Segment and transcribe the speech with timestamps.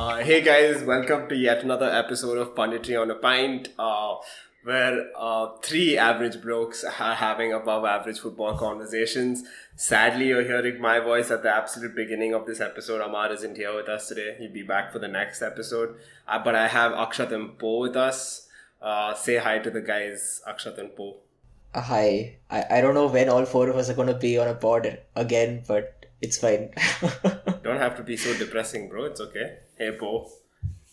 [0.00, 4.14] Uh, hey guys, welcome to yet another episode of Punditry on a Pint, uh,
[4.64, 9.42] where uh, three average blokes are having above average football conversations.
[9.76, 13.02] Sadly, you're hearing my voice at the absolute beginning of this episode.
[13.02, 14.36] Amar isn't here with us today.
[14.38, 15.96] He'll be back for the next episode.
[16.26, 18.48] Uh, but I have Akshat and Po with us.
[18.80, 21.16] Uh, say hi to the guys, Akshat and Po.
[21.74, 22.38] Uh, hi.
[22.48, 24.54] I, I don't know when all four of us are going to be on a
[24.54, 26.70] pod again, but it's fine.
[27.62, 29.04] don't have to be so depressing, bro.
[29.04, 29.58] It's okay.
[29.76, 30.30] Hey, Po.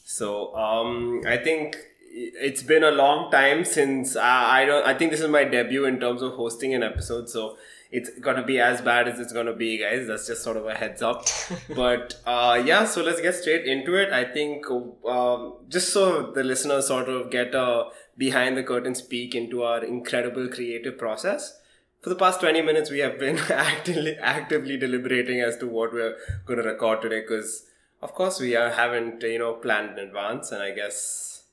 [0.04, 1.78] So, um, I think
[2.10, 4.86] it's been a long time since uh, I don't.
[4.86, 7.30] I think this is my debut in terms of hosting an episode.
[7.30, 7.58] So
[7.92, 10.08] it's gonna be as bad as it's gonna be, guys.
[10.08, 11.26] That's just sort of a heads up.
[11.76, 14.12] but uh, yeah, so let's get straight into it.
[14.12, 19.36] I think um, just so the listeners sort of get a behind the curtains peek
[19.36, 21.60] into our incredible creative process
[22.08, 26.16] for the past 20 minutes we have been actively actively deliberating as to what we're
[26.46, 27.66] going to record today because
[28.02, 31.44] of course we are, haven't you know planned in advance and i guess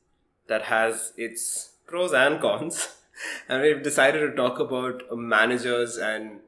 [0.47, 2.89] that has its pros and cons.
[3.49, 6.41] And we've decided to talk about managers and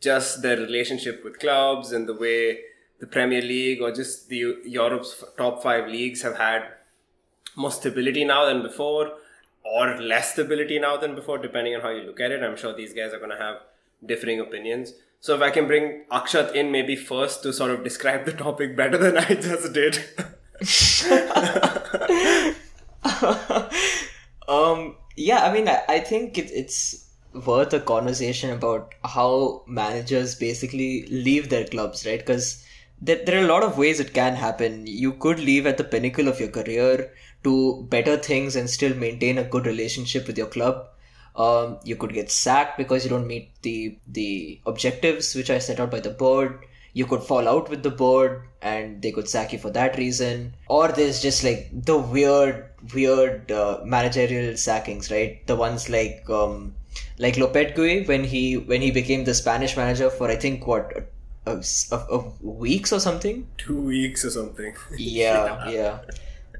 [0.00, 2.60] just their relationship with clubs and the way
[3.00, 6.62] the premier league or just the europe's top five leagues have had
[7.54, 9.12] more stability now than before
[9.74, 12.42] or less stability now than before, depending on how you look at it.
[12.42, 13.56] I'm sure these guys are going to have
[14.04, 14.92] differing opinions.
[15.20, 18.76] So if I can bring Akshat in maybe first to sort of describe the topic
[18.76, 20.04] better than I just did.
[24.48, 27.08] um, yeah, I mean, I, I think it, it's
[27.46, 32.18] worth a conversation about how managers basically leave their clubs, right?
[32.18, 32.64] Because
[33.00, 34.86] there, there are a lot of ways it can happen.
[34.86, 37.12] You could leave at the pinnacle of your career
[37.44, 40.88] to better things and still maintain a good relationship with your club.
[41.36, 45.80] Um, you could get sacked because you don't meet the the objectives which are set
[45.80, 46.64] out by the board.
[46.94, 50.54] You could fall out with the board and they could sack you for that reason.
[50.66, 55.46] Or there's just like the weird, weird uh, managerial sackings, right?
[55.46, 56.74] The ones like um,
[57.18, 61.10] like Lopetegui when he when he became the Spanish manager for I think what
[61.46, 63.46] of, weeks or something.
[63.56, 64.74] Two weeks or something.
[64.96, 65.98] yeah, yeah.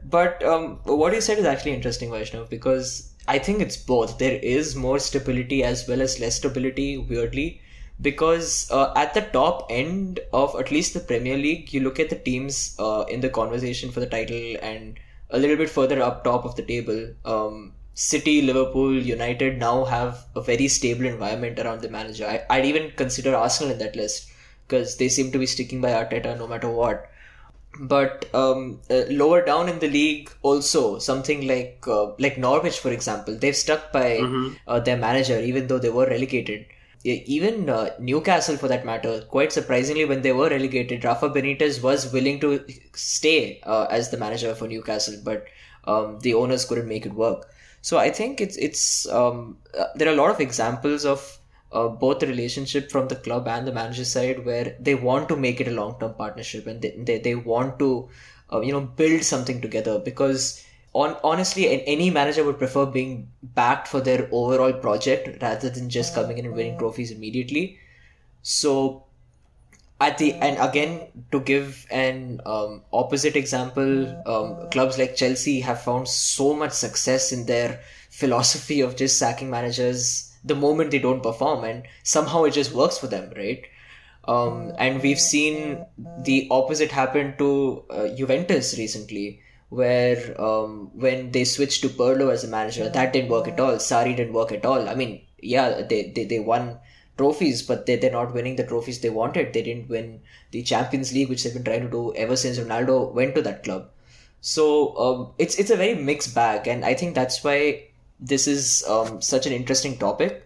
[0.09, 4.19] But um, what you said is actually interesting, Vaishnav, because I think it's both.
[4.19, 7.61] There is more stability as well as less stability, weirdly,
[8.01, 12.09] because uh, at the top end of at least the Premier League, you look at
[12.11, 14.99] the teams uh, in the conversation for the title and
[15.31, 17.13] a little bit further up top of the table.
[17.25, 22.27] Um, City, Liverpool, United now have a very stable environment around the manager.
[22.27, 24.31] I, I'd even consider Arsenal in that list
[24.69, 27.11] because they seem to be sticking by Arteta no matter what.
[27.81, 32.91] But um, uh, lower down in the league, also something like uh, like Norwich, for
[32.91, 34.55] example, they've stuck by mm-hmm.
[34.67, 36.67] uh, their manager even though they were relegated.
[37.05, 42.13] Even uh, Newcastle, for that matter, quite surprisingly, when they were relegated, Rafa Benitez was
[42.13, 42.65] willing to
[42.95, 45.47] stay uh, as the manager for Newcastle, but
[45.85, 47.47] um, the owners couldn't make it work.
[47.81, 51.39] So I think it's it's um, uh, there are a lot of examples of
[51.73, 55.37] uh, both the relationship from the club and the manager side where they want to
[55.37, 58.09] make it a long-term partnership and they, they, they want to
[58.53, 63.89] uh, you know build something together because on honestly any manager would prefer being backed
[63.89, 67.79] for their overall project rather than just coming in and winning trophies immediately.
[68.43, 69.07] So
[70.01, 75.81] at the and again to give an um, opposite example um, clubs like chelsea have
[75.81, 81.23] found so much success in their philosophy of just sacking managers the moment they don't
[81.23, 83.65] perform and somehow it just works for them right?
[84.29, 85.85] Um, and we've seen
[86.23, 92.45] the opposite happen to uh, Juventus recently where um, when they switched to Pirlo as
[92.45, 93.75] a manager that didn't work at all.
[93.75, 94.89] Sarri didn't work at all.
[94.89, 96.79] I mean yeah they, they, they won
[97.19, 99.53] trophies but they, they're not winning the trophies they wanted.
[99.53, 100.21] They didn't win
[100.51, 103.65] the Champions League which they've been trying to do ever since Ronaldo went to that
[103.65, 103.91] club.
[104.41, 107.89] So um, it's it's a very mixed bag and I think that's why
[108.21, 110.43] this is um, such an interesting topic.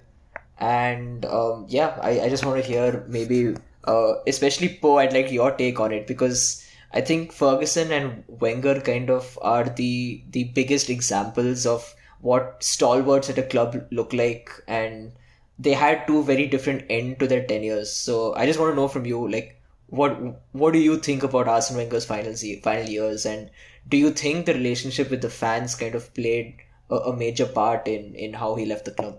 [0.58, 3.54] And um, yeah I, I just want to hear maybe
[3.84, 8.80] uh, especially Po I'd like your take on it because I think Ferguson and Wenger
[8.80, 14.50] kind of are the the biggest examples of what stalwarts at a club look like.
[14.68, 15.12] And
[15.58, 17.92] they had two very different end to their tenures.
[17.92, 20.18] So I just want to know from you like what
[20.52, 23.24] what do you think about Arsene Wenger's final final years?
[23.26, 23.50] And
[23.88, 26.56] do you think the relationship with the fans kind of played
[26.90, 29.18] a, a major part in in how he left the club.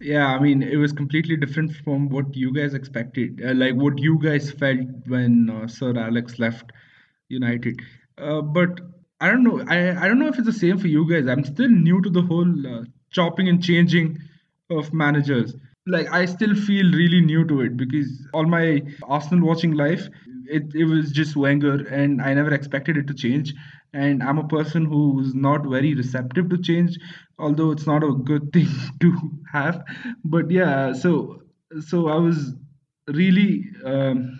[0.00, 3.42] Yeah, I mean, it was completely different from what you guys expected.
[3.44, 6.70] Uh, like what you guys felt when uh, Sir Alex left
[7.28, 7.80] United.
[8.16, 8.80] Uh, but
[9.20, 9.64] I don't know.
[9.66, 11.26] I, I don't know if it's the same for you guys.
[11.26, 14.18] I'm still new to the whole uh, chopping and changing
[14.70, 15.54] of managers.
[15.88, 20.08] Like I still feel really new to it because all my Arsenal watching life,
[20.46, 23.54] it, it was just Wenger, and I never expected it to change.
[23.94, 26.98] And I'm a person who's not very receptive to change,
[27.38, 28.68] although it's not a good thing
[29.00, 29.12] to
[29.52, 29.82] have.
[30.24, 31.42] But yeah, so
[31.80, 32.54] so I was
[33.08, 34.38] really um,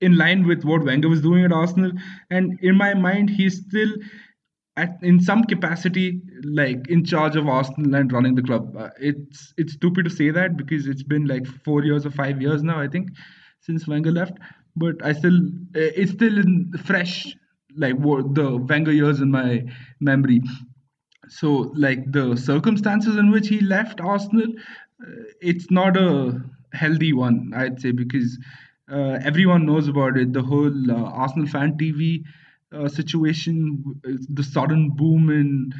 [0.00, 1.92] in line with what Wenger was doing at Arsenal,
[2.30, 3.90] and in my mind, he's still
[4.76, 8.76] at in some capacity like in charge of Arsenal and running the club.
[8.76, 12.40] Uh, it's it's stupid to say that because it's been like four years or five
[12.42, 13.10] years now, I think,
[13.60, 14.38] since Wenger left.
[14.76, 15.36] But I still
[15.76, 17.36] uh, it's still in fresh
[17.76, 19.64] like the Wenger years in my
[20.00, 20.42] memory.
[21.28, 24.46] So like the circumstances in which he left Arsenal,
[25.02, 26.40] uh, it's not a
[26.72, 28.38] healthy one, I'd say, because
[28.90, 30.32] uh, everyone knows about it.
[30.32, 32.24] The whole uh, Arsenal fan TV
[32.74, 35.72] uh, situation, the sudden boom in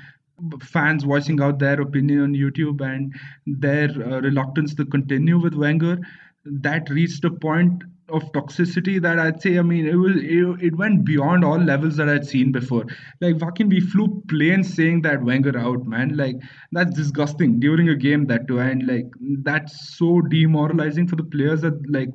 [0.62, 3.14] fans voicing out their opinion on YouTube and
[3.46, 5.98] their uh, reluctance to continue with Wenger,
[6.44, 10.76] that reached a point of toxicity that I'd say, I mean, it was it, it
[10.76, 12.84] went beyond all levels that I'd seen before.
[13.20, 16.16] Like fucking we flew planes saying that Wenger out, man.
[16.16, 16.36] Like
[16.72, 19.06] that's disgusting during a game that too, and like
[19.42, 22.10] that's so demoralizing for the players that like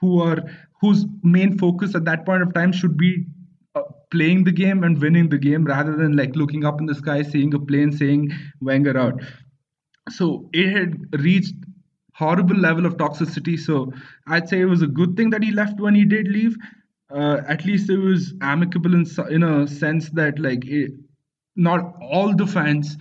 [0.00, 0.38] who are
[0.80, 3.24] whose main focus at that point of time should be
[4.10, 7.22] playing the game and winning the game rather than like looking up in the sky,
[7.22, 9.20] seeing a plane saying Wenger out.
[10.10, 11.54] So it had reached
[12.14, 13.58] horrible level of toxicity.
[13.58, 13.92] So
[14.26, 16.56] I'd say it was a good thing that he left when he did leave.
[17.10, 20.92] Uh, at least it was amicable in in a sense that like it,
[21.56, 22.96] not all the fans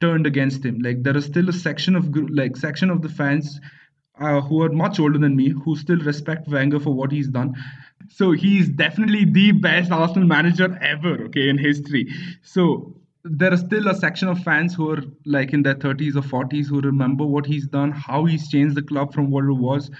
[0.00, 0.78] turned against him.
[0.80, 3.60] Like there is still a section of like section of the fans
[4.20, 7.54] uh, who are much older than me who still respect Wenger for what he's done
[8.10, 12.08] so he's definitely the best Arsenal manager ever, okay, in history.
[12.42, 16.22] So there are still a section of fans who are like in their 30s or
[16.22, 19.90] 40s who remember what he's done, how he's changed the club from what it was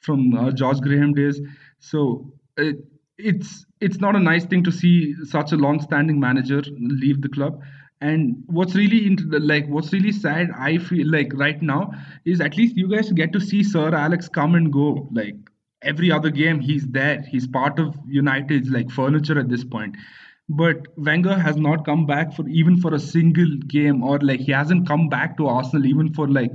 [0.00, 1.40] from uh, George Graham days.
[1.80, 2.76] So it,
[3.18, 7.60] it's it's not a nice thing to see such a long-standing manager leave the club.
[8.00, 11.92] And what's really into like what's really sad, I feel like right now
[12.24, 15.08] is at least you guys get to see Sir Alex come and go.
[15.12, 15.34] Like
[15.82, 17.22] every other game he's there.
[17.22, 19.96] He's part of united's like furniture at this point.
[20.48, 24.52] But wenger has not come back for even for a single game or like he
[24.52, 26.52] hasn't come back to arsenal even for like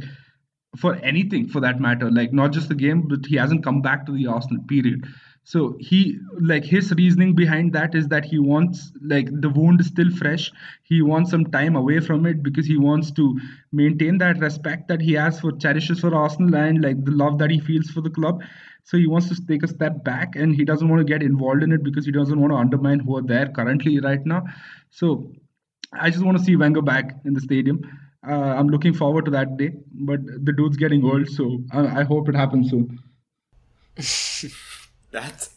[0.78, 2.12] for anything for that matter.
[2.12, 5.06] Like not just the game but he hasn't come back to the arsenal period
[5.46, 9.88] so he like his reasoning behind that is that he wants like the wound is
[9.88, 10.52] still fresh
[10.84, 13.40] he wants some time away from it because he wants to
[13.72, 17.52] maintain that respect that he has for cherishes for arsenal and like the love that
[17.52, 18.42] he feels for the club
[18.86, 21.64] so he wants to take a step back and he doesn't want to get involved
[21.64, 24.44] in it because he doesn't want to undermine who are there currently right now.
[24.92, 25.32] So
[25.92, 27.82] I just want to see Wenger back in the stadium.
[28.28, 32.04] Uh, I'm looking forward to that day, but the dude's getting old, so I, I
[32.04, 33.00] hope it happens soon.
[35.16, 35.50] that's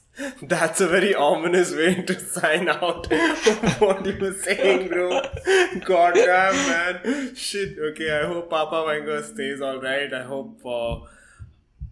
[0.43, 3.07] that's a very ominous way to sign out
[3.85, 5.21] what you were saying, bro.
[5.85, 7.35] God damn, man.
[7.35, 7.79] Shit.
[7.91, 10.13] Okay, I hope Papa Wenger stays alright.
[10.13, 10.67] I hope.
[10.67, 11.07] Uh,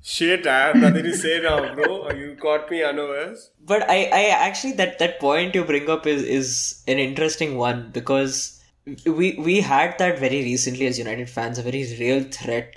[0.08, 2.12] Shit, I have nothing to say now, bro.
[2.12, 3.50] You caught me unawares.
[3.70, 7.90] But I, I actually that that point you bring up is is an interesting one
[7.96, 8.62] because
[9.04, 12.76] we we had that very recently as United fans, a very real threat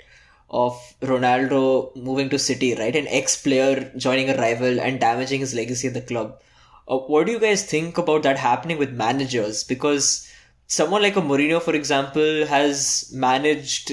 [0.50, 2.94] of Ronaldo moving to City, right?
[2.94, 6.40] An ex-player joining a rival and damaging his legacy in the club.
[6.88, 9.62] Uh, what do you guys think about that happening with managers?
[9.62, 10.28] Because
[10.66, 13.92] someone like a Mourinho, for example, has managed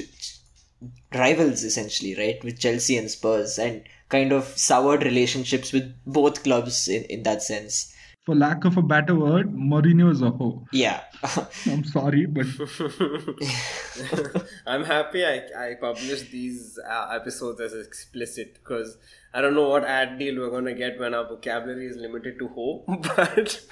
[1.14, 6.88] rivals essentially, right, with Chelsea and Spurs, and kind of soured relationships with both clubs
[6.88, 7.94] in, in that sense.
[8.28, 10.68] For lack of a better word, Mourinho is a hoe.
[10.74, 11.02] Yeah.
[11.66, 12.46] I'm sorry, but
[14.68, 18.98] I'm happy I, I published these uh, episodes as explicit because
[19.34, 22.50] I don't know what ad deal we're gonna get when our vocabulary is limited to
[22.50, 23.66] ho, but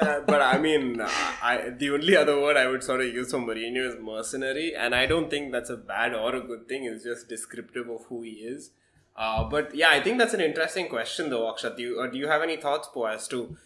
[0.00, 1.10] uh, but I mean, uh,
[1.42, 4.94] I the only other word I would sort of use for Mourinho is mercenary, and
[4.94, 6.86] I don't think that's a bad or a good thing.
[6.86, 8.70] It's just descriptive of who he is.
[9.16, 11.76] Uh, but yeah, I think that's an interesting question, though, Akshat.
[11.76, 13.56] Do you uh, do you have any thoughts, Po, as to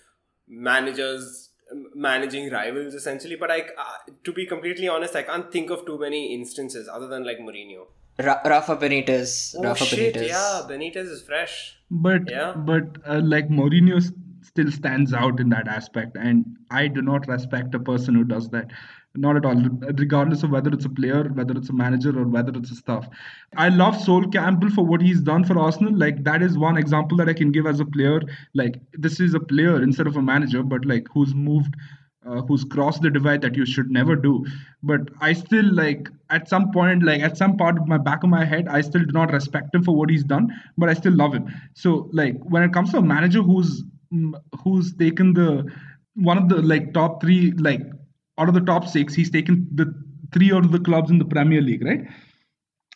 [0.48, 1.50] managers
[1.94, 3.36] managing rivals essentially?
[3.36, 7.06] But I, uh, to be completely honest, I can't think of too many instances other
[7.08, 7.86] than like Mourinho.
[8.18, 9.54] Ra- Rafa Benitez.
[9.58, 10.14] Oh Rafa shit!
[10.14, 10.28] Benitez.
[10.28, 11.76] Yeah, Benitez is fresh.
[11.90, 12.52] but Yeah.
[12.56, 14.00] but uh, like Mourinho
[14.42, 18.48] still stands out in that aspect, and I do not respect a person who does
[18.50, 18.70] that.
[19.16, 19.54] Not at all,
[19.94, 23.08] regardless of whether it's a player, whether it's a manager, or whether it's a staff.
[23.56, 25.96] I love Sol Campbell for what he's done for Arsenal.
[25.96, 28.20] Like that is one example that I can give as a player.
[28.54, 31.74] Like this is a player instead of a manager, but like who's moved
[32.28, 34.44] uh, who's crossed the divide that you should never do.
[34.82, 38.30] But I still like at some point, like at some part of my back of
[38.30, 41.14] my head, I still do not respect him for what he's done, but I still
[41.14, 41.48] love him.
[41.74, 44.32] So like when it comes to a manager who's mm,
[44.62, 45.70] who's taken the
[46.14, 47.82] one of the like top three like
[48.38, 49.94] out of the top six, he's taken the
[50.32, 52.06] three out of the clubs in the Premier League, right?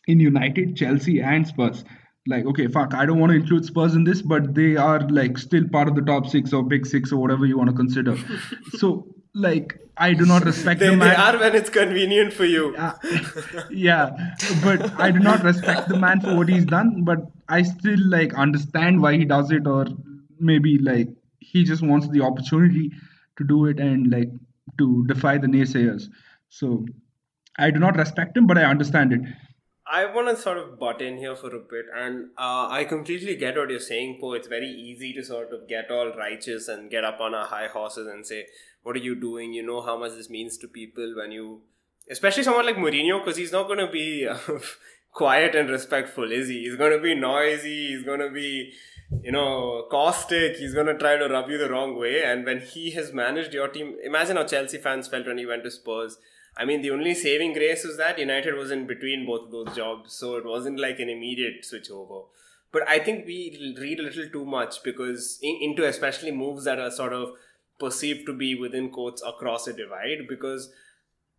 [0.07, 1.85] In United, Chelsea, and Spurs.
[2.27, 5.39] Like okay fuck i don't want to include spurs in this but they are like
[5.39, 8.17] still part of the top six or big six or whatever you want to consider.
[8.79, 12.45] So like i do not respect they, the man they are when it's convenient for
[12.45, 12.75] you.
[12.75, 12.93] Yeah,
[13.71, 17.99] yeah but i do not respect the man for what he's done but i still
[18.11, 19.87] like understand why he does it or
[20.39, 22.93] maybe like he just wants the opportunity
[23.39, 24.29] to do it and like
[24.79, 26.05] to defy the naysayers
[26.49, 26.85] so
[27.59, 29.23] i do not respect him but i understand it
[29.93, 33.35] I want to sort of butt in here for a bit, and uh, I completely
[33.35, 34.35] get what you're saying, Po.
[34.35, 37.67] It's very easy to sort of get all righteous and get up on our high
[37.67, 38.47] horses and say,
[38.85, 39.53] "What are you doing?
[39.53, 41.63] You know how much this means to people when you,
[42.09, 44.39] especially someone like Mourinho, because he's not going to be uh,
[45.13, 46.61] quiet and respectful, is he?
[46.61, 47.89] He's going to be noisy.
[47.89, 48.73] He's going to be,
[49.23, 50.57] you know, caustic.
[50.57, 52.23] He's going to try to rub you the wrong way.
[52.23, 55.65] And when he has managed your team, imagine how Chelsea fans felt when he went
[55.65, 56.19] to Spurs
[56.57, 59.77] I mean, the only saving grace was that United was in between both of those
[59.77, 62.23] jobs, so it wasn't like an immediate switch over.
[62.73, 66.79] But I think we read a little too much because in, into especially moves that
[66.79, 67.31] are sort of
[67.79, 70.71] perceived to be within quotes across a divide because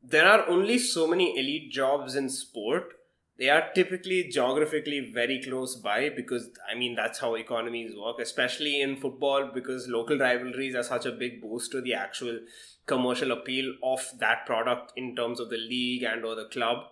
[0.02, 2.94] there are only so many elite jobs in sport.
[3.42, 8.80] They are typically geographically very close by because I mean that's how economies work, especially
[8.82, 12.42] in football because local rivalries are such a big boost to the actual
[12.86, 16.84] commercial appeal of that product in terms of the league and or the club.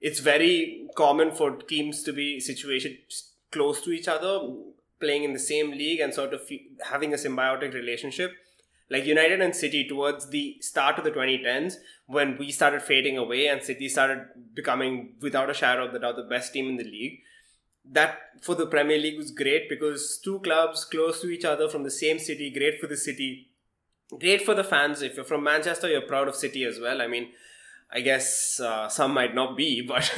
[0.00, 2.98] It's very common for teams to be situated
[3.50, 4.38] close to each other
[5.00, 6.42] playing in the same league and sort of
[6.84, 8.34] having a symbiotic relationship
[8.90, 11.74] like united and city towards the start of the 2010s
[12.06, 16.16] when we started fading away and city started becoming without a shadow of the doubt
[16.16, 17.20] the best team in the league
[17.84, 21.82] that for the premier league was great because two clubs close to each other from
[21.84, 23.48] the same city great for the city
[24.16, 25.02] great for the fans.
[25.02, 27.02] If you're from Manchester, you're proud of City as well.
[27.02, 27.28] I mean,
[27.90, 30.12] I guess uh, some might not be, but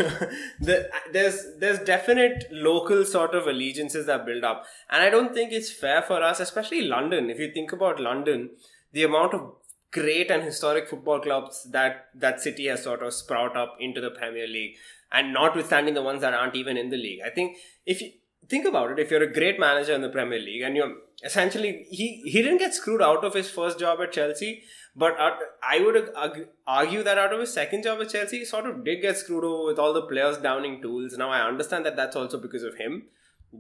[0.60, 5.52] the, there's there's definite local sort of allegiances that build up, and I don't think
[5.52, 7.30] it's fair for us, especially London.
[7.30, 8.50] If you think about London,
[8.92, 9.52] the amount of
[9.92, 14.10] great and historic football clubs that that city has sort of sprout up into the
[14.10, 14.74] Premier League,
[15.12, 18.10] and notwithstanding the ones that aren't even in the league, I think if you
[18.48, 21.86] think about it, if you're a great manager in the Premier League and you're essentially
[21.90, 24.62] he he didn't get screwed out of his first job at Chelsea,
[25.00, 25.30] but uh,
[25.62, 29.00] I would argue that out of his second job at Chelsea, he sort of did
[29.02, 31.16] get screwed over with all the players downing tools.
[31.16, 33.04] Now I understand that that's also because of him.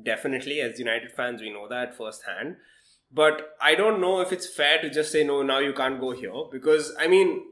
[0.04, 2.56] Definitely, as United fans, we know that firsthand.
[3.10, 5.42] But I don't know if it's fair to just say no.
[5.42, 7.42] Now you can't go here because I mean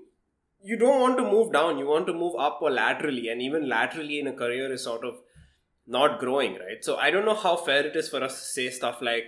[0.62, 3.68] you don't want to move down you want to move up or laterally and even
[3.68, 5.21] laterally in a career is sort of
[5.88, 6.83] not growing, right?
[6.83, 9.25] So I don't know how fair it is for us to say stuff like,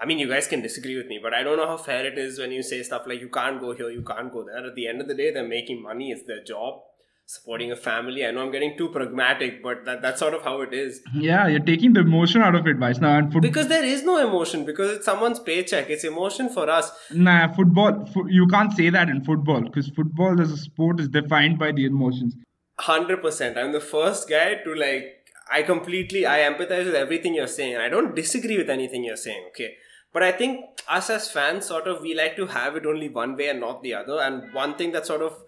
[0.00, 2.18] I mean, you guys can disagree with me, but I don't know how fair it
[2.18, 4.66] is when you say stuff like, you can't go here, you can't go there.
[4.66, 6.80] At the end of the day, they're making money, it's their job,
[7.26, 8.26] supporting a family.
[8.26, 11.00] I know I'm getting too pragmatic, but that, that's sort of how it is.
[11.14, 13.18] Yeah, you're taking the emotion out of it, Vaishnav.
[13.18, 15.88] And foot- because there is no emotion, because it's someone's paycheck.
[15.88, 16.92] It's emotion for us.
[17.12, 21.08] Nah, football, fo- you can't say that in football, because football as a sport is
[21.08, 22.34] defined by the emotions.
[22.80, 23.56] 100%.
[23.56, 25.20] I'm the first guy to like
[25.50, 27.76] I completely I empathize with everything you're saying.
[27.76, 29.44] I don't disagree with anything you're saying.
[29.48, 29.74] Okay,
[30.14, 33.36] but I think us as fans, sort of, we like to have it only one
[33.36, 34.20] way and not the other.
[34.20, 35.42] And one thing that sort of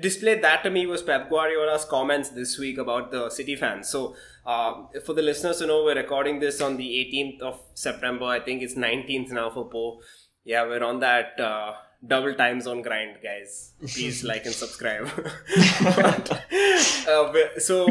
[0.00, 3.88] displayed that to me was Pep Guardiola's comments this week about the City fans.
[3.88, 4.14] So,
[4.46, 8.26] uh, for the listeners to know, we're recording this on the 18th of September.
[8.26, 10.00] I think it's 19th now for Po.
[10.44, 11.38] Yeah, we're on that.
[11.40, 11.72] Uh,
[12.06, 13.72] double time zone grind, guys.
[13.80, 15.10] Please like and subscribe.
[15.82, 16.30] but,
[17.08, 17.86] uh, so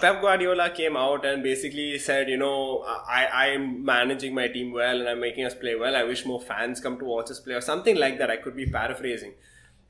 [0.00, 4.72] Pep Guardiola came out and basically said, you know, I I am managing my team
[4.72, 5.96] well and I'm making us play well.
[5.96, 8.30] I wish more fans come to watch us play or something like that.
[8.30, 9.34] I could be paraphrasing,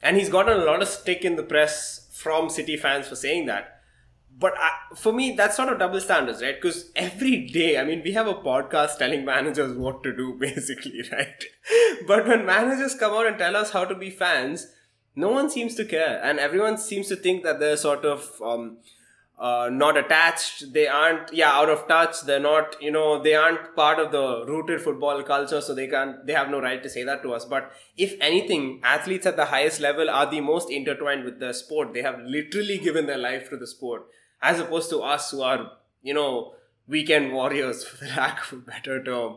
[0.03, 3.47] and he's gotten a lot of stick in the press from City fans for saying
[3.47, 3.72] that
[4.43, 4.71] but I,
[5.05, 6.61] for me that's sort of double standards right?
[6.61, 11.03] Because every day i mean we have a podcast telling managers what to do basically
[11.11, 11.51] right?
[12.07, 14.69] But when managers come out and tell us how to be fans
[15.15, 16.21] no one seems to care.
[16.23, 18.79] And everyone seems to think that they're sort of um,
[19.39, 20.73] uh, not attached.
[20.73, 22.23] They aren't yeah out of touch.
[22.23, 26.27] They're not you know they aren't part of the rooted football culture so they can't
[26.27, 27.45] they have no right to say that to us.
[27.45, 31.93] But if anything athletes at the highest level are the most intertwined with the sport.
[31.93, 34.07] They have literally given their life to the sport
[34.43, 35.73] as opposed to us who are,
[36.03, 36.55] you know,
[36.89, 39.37] weekend warriors, for the lack of a better term.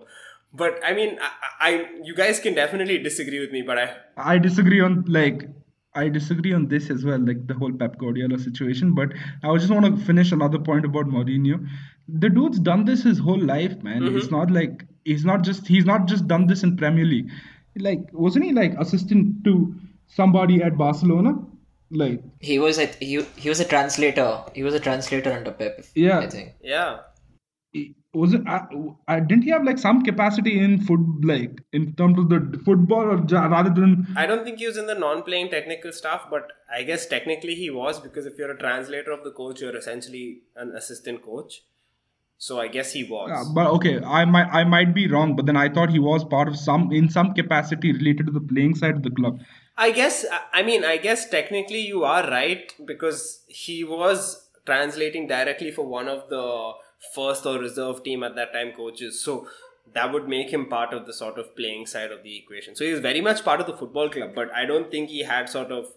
[0.54, 1.30] but I mean, I,
[1.68, 5.48] I you guys can definitely disagree with me, but I I disagree on like
[5.96, 8.94] I disagree on this as well, like the whole Pep Guardiola situation.
[8.94, 11.66] But I just want to finish another point about Mourinho.
[12.08, 14.02] The dude's done this his whole life, man.
[14.02, 14.18] Mm-hmm.
[14.18, 17.32] It's not like he's not just he's not just done this in Premier League.
[17.78, 19.76] Like wasn't he like assistant to
[20.08, 21.36] somebody at Barcelona?
[21.92, 24.44] Like He was a he, he was a translator.
[24.54, 25.86] He was a translator under Pep.
[25.96, 26.20] Yeah.
[26.20, 26.54] I think.
[26.62, 27.00] yeah.
[27.72, 28.42] he- was it?
[28.48, 28.66] I,
[29.08, 33.04] I, didn't he have like some capacity in foot, like in terms of the football,
[33.04, 36.84] or rather than I don't think he was in the non-playing technical staff, but I
[36.84, 40.74] guess technically he was because if you're a translator of the coach, you're essentially an
[40.76, 41.64] assistant coach.
[42.38, 43.30] So I guess he was.
[43.32, 46.24] Yeah, but okay, I might I might be wrong, but then I thought he was
[46.24, 49.40] part of some in some capacity related to the playing side of the club.
[49.78, 55.72] I guess I mean I guess technically you are right because he was translating directly
[55.72, 56.72] for one of the
[57.14, 59.22] first or reserve team at that time coaches.
[59.22, 59.48] So
[59.94, 62.76] that would make him part of the sort of playing side of the equation.
[62.76, 65.24] So he was very much part of the football club, but I don't think he
[65.24, 65.94] had sort of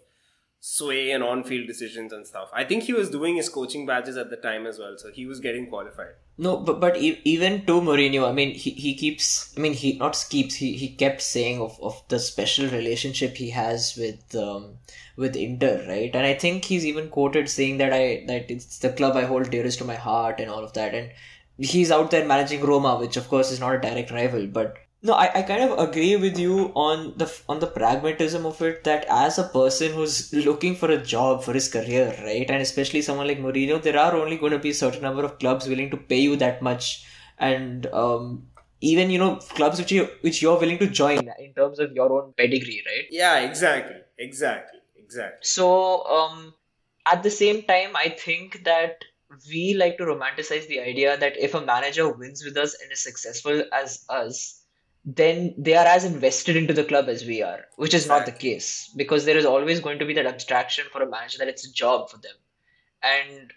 [0.60, 2.50] sway and on-field decisions and stuff.
[2.52, 5.24] I think he was doing his coaching badges at the time as well, so he
[5.24, 6.14] was getting qualified.
[6.40, 9.52] No, but but even to Mourinho, I mean, he, he keeps.
[9.56, 10.54] I mean, he not keeps.
[10.54, 14.78] He, he kept saying of, of the special relationship he has with um
[15.16, 16.14] with Inter, right?
[16.14, 19.50] And I think he's even quoted saying that I that it's the club I hold
[19.50, 20.94] dearest to my heart and all of that.
[20.94, 21.10] And
[21.58, 25.12] he's out there managing Roma, which of course is not a direct rival, but no,
[25.12, 29.06] I, I kind of agree with you on the on the pragmatism of it that
[29.08, 33.28] as a person who's looking for a job for his career, right, and especially someone
[33.28, 35.96] like Mourinho, there are only going to be a certain number of clubs willing to
[35.96, 37.06] pay you that much,
[37.38, 38.48] and um,
[38.80, 42.12] even you know clubs which you which you're willing to join in terms of your
[42.12, 43.06] own pedigree, right?
[43.10, 45.38] Yeah, exactly, exactly, exactly.
[45.42, 46.54] So, um,
[47.06, 49.04] at the same time, I think that
[49.48, 53.00] we like to romanticize the idea that if a manager wins with us and is
[53.00, 54.64] successful as us,
[55.16, 58.32] then they are as invested into the club as we are, which is not the
[58.32, 61.66] case because there is always going to be that abstraction for a manager that it's
[61.66, 62.34] a job for them.
[63.02, 63.50] And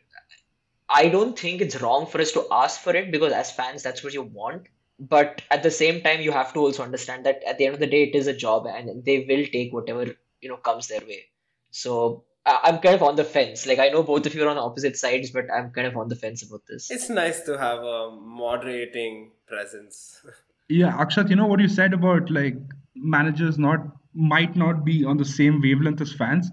[0.88, 4.02] I don't think it's wrong for us to ask for it because as fans, that's
[4.02, 4.68] what you want.
[4.98, 7.82] But at the same time, you have to also understand that at the end of
[7.82, 10.06] the day, it is a job and they will take whatever
[10.40, 11.26] you know comes their way.
[11.72, 13.68] So I'm kind of on the fence.
[13.68, 16.08] Like I know both of you are on opposite sides, but I'm kind of on
[16.08, 16.90] the fence about this.
[16.90, 20.26] It's nice to have a moderating presence.
[20.72, 22.56] Yeah, Akshat, you know what you said about like
[22.96, 23.80] managers not
[24.14, 26.50] might not be on the same wavelength as fans,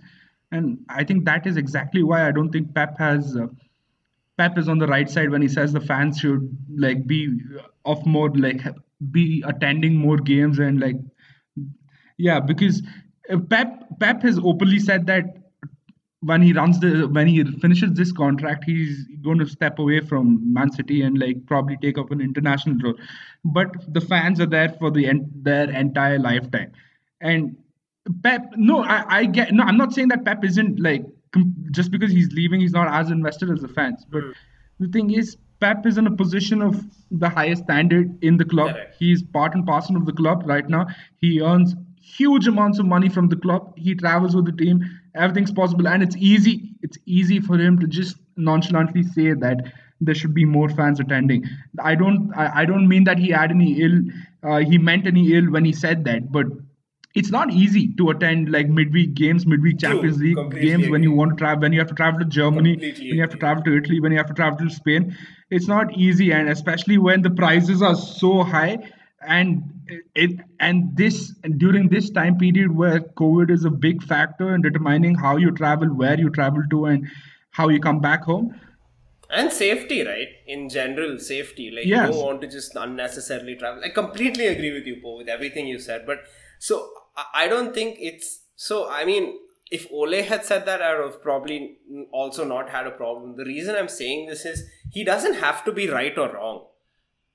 [0.51, 3.37] and I think that is exactly why I don't think Pep has.
[3.37, 3.47] Uh,
[4.37, 7.39] Pep is on the right side when he says the fans should like be
[7.85, 8.63] of more like
[9.13, 10.97] be attending more games and like
[12.17, 12.83] yeah because
[13.51, 15.38] Pep Pep has openly said that
[16.21, 20.53] when he runs the when he finishes this contract he's going to step away from
[20.53, 22.95] Man City and like probably take up an international role.
[23.45, 26.73] But the fans are there for the en- their entire lifetime.
[27.21, 27.57] And
[28.23, 31.93] Pep no I, I get no I'm not saying that Pep isn't like com- just
[31.93, 34.05] because he's leaving he's not as invested as the fans.
[34.11, 34.31] But hmm.
[34.81, 38.75] the thing is Pep is in a position of the highest standard in the club.
[38.75, 38.97] Correct.
[38.99, 40.87] he's part and parcel of the club right now.
[41.21, 43.75] He earns huge amounts of money from the club.
[43.77, 46.75] He travels with the team everything's possible and it's easy.
[46.83, 51.45] It's easy for him to just nonchalantly say that there should be more fans attending.
[51.83, 54.01] I don't i, I don't mean that he had any ill
[54.43, 56.47] uh, he meant any ill when he said that but
[57.15, 61.31] it's not easy to attend like midweek games midweek champions league games when you want
[61.31, 63.63] to travel when you have to travel to germany Completely when you have to travel
[63.65, 65.17] to italy when you have to travel to spain.
[65.51, 68.79] It's not easy and especially when the prices are so high
[69.21, 69.63] and
[70.15, 75.15] it and this during this time period where covid is a big factor in determining
[75.15, 77.09] how you travel where you travel to and
[77.51, 78.55] how you come back home
[79.31, 82.07] and safety right in general safety like Yes.
[82.07, 85.67] you don't want to just unnecessarily travel i completely agree with you Paul, with everything
[85.67, 86.19] you said but
[86.61, 89.39] so I- i don't think it's so i mean
[89.71, 91.79] if Ole had said that, I would have probably
[92.11, 93.37] also not had a problem.
[93.37, 96.67] The reason I'm saying this is he doesn't have to be right or wrong.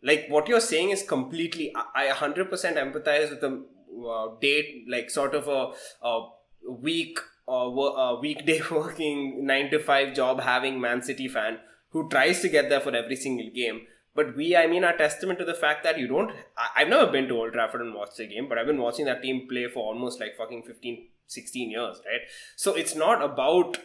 [0.03, 1.73] Like what you're saying is completely.
[1.75, 3.65] I, I 100% empathize with the
[4.07, 5.71] uh, date, like sort of a,
[6.05, 6.29] a
[6.69, 12.09] week uh, wo- a weekday working nine to five job having Man City fan who
[12.09, 13.81] tries to get there for every single game.
[14.15, 16.31] But we, I mean, are testament to the fact that you don't.
[16.57, 19.05] I, I've never been to Old Trafford and watched the game, but I've been watching
[19.05, 22.21] that team play for almost like fucking 15, 16 years, right?
[22.55, 23.77] So it's not about.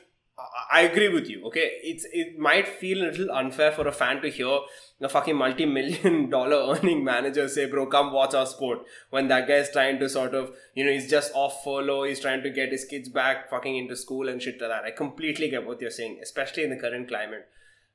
[0.73, 1.45] I- agree with you.
[1.47, 4.59] Okay, it's it might feel a little unfair for a fan to hear
[5.01, 9.57] a fucking multi-million dollar earning manager say, "Bro, come watch our sport." When that guy
[9.65, 12.05] is trying to sort of, you know, he's just off furlough.
[12.05, 14.85] He's trying to get his kids back, fucking into school and shit like that.
[14.85, 17.49] I completely get what you're saying, especially in the current climate.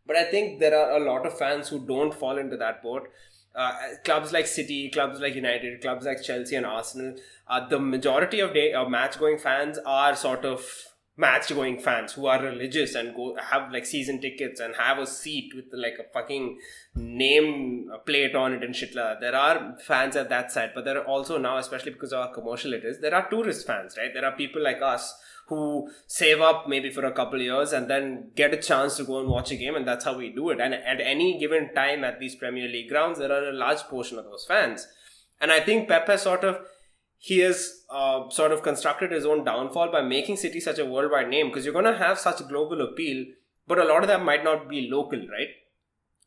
[0.05, 3.07] But I think there are a lot of fans who don't fall into that boat.
[3.55, 3.71] uh,
[4.05, 7.15] clubs like City, clubs like United, clubs like Chelsea and Arsenal,
[7.47, 10.65] uh, the majority of day uh, match going fans are sort of
[11.15, 15.05] match going fans who are religious and go have like season tickets and have a
[15.05, 16.57] seat with like a fucking
[16.95, 19.21] name plate on it and shit like that.
[19.21, 22.33] There are fans at that side, but there are also now, especially because of how
[22.33, 24.11] commercial it is, there are tourist fans, right?
[24.13, 25.13] There are people like us
[25.47, 29.19] who save up maybe for a couple years and then get a chance to go
[29.19, 32.03] and watch a game and that's how we do it and at any given time
[32.03, 34.87] at these premier league grounds there are a large portion of those fans
[35.41, 36.59] and i think Pepe sort of
[37.29, 41.29] he has uh, sort of constructed his own downfall by making city such a worldwide
[41.29, 43.25] name because you're going to have such global appeal
[43.67, 45.53] but a lot of that might not be local right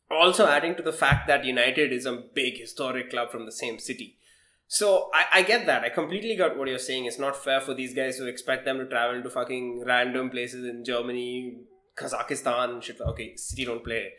[0.09, 3.77] also adding to the fact that united is a big historic club from the same
[3.77, 4.17] city
[4.67, 5.83] so I, I get that.
[5.83, 7.05] I completely got what you're saying.
[7.05, 10.65] It's not fair for these guys to expect them to travel to fucking random places
[10.65, 11.59] in Germany,
[11.95, 12.99] Kazakhstan, shit.
[12.99, 14.11] Okay, City don't play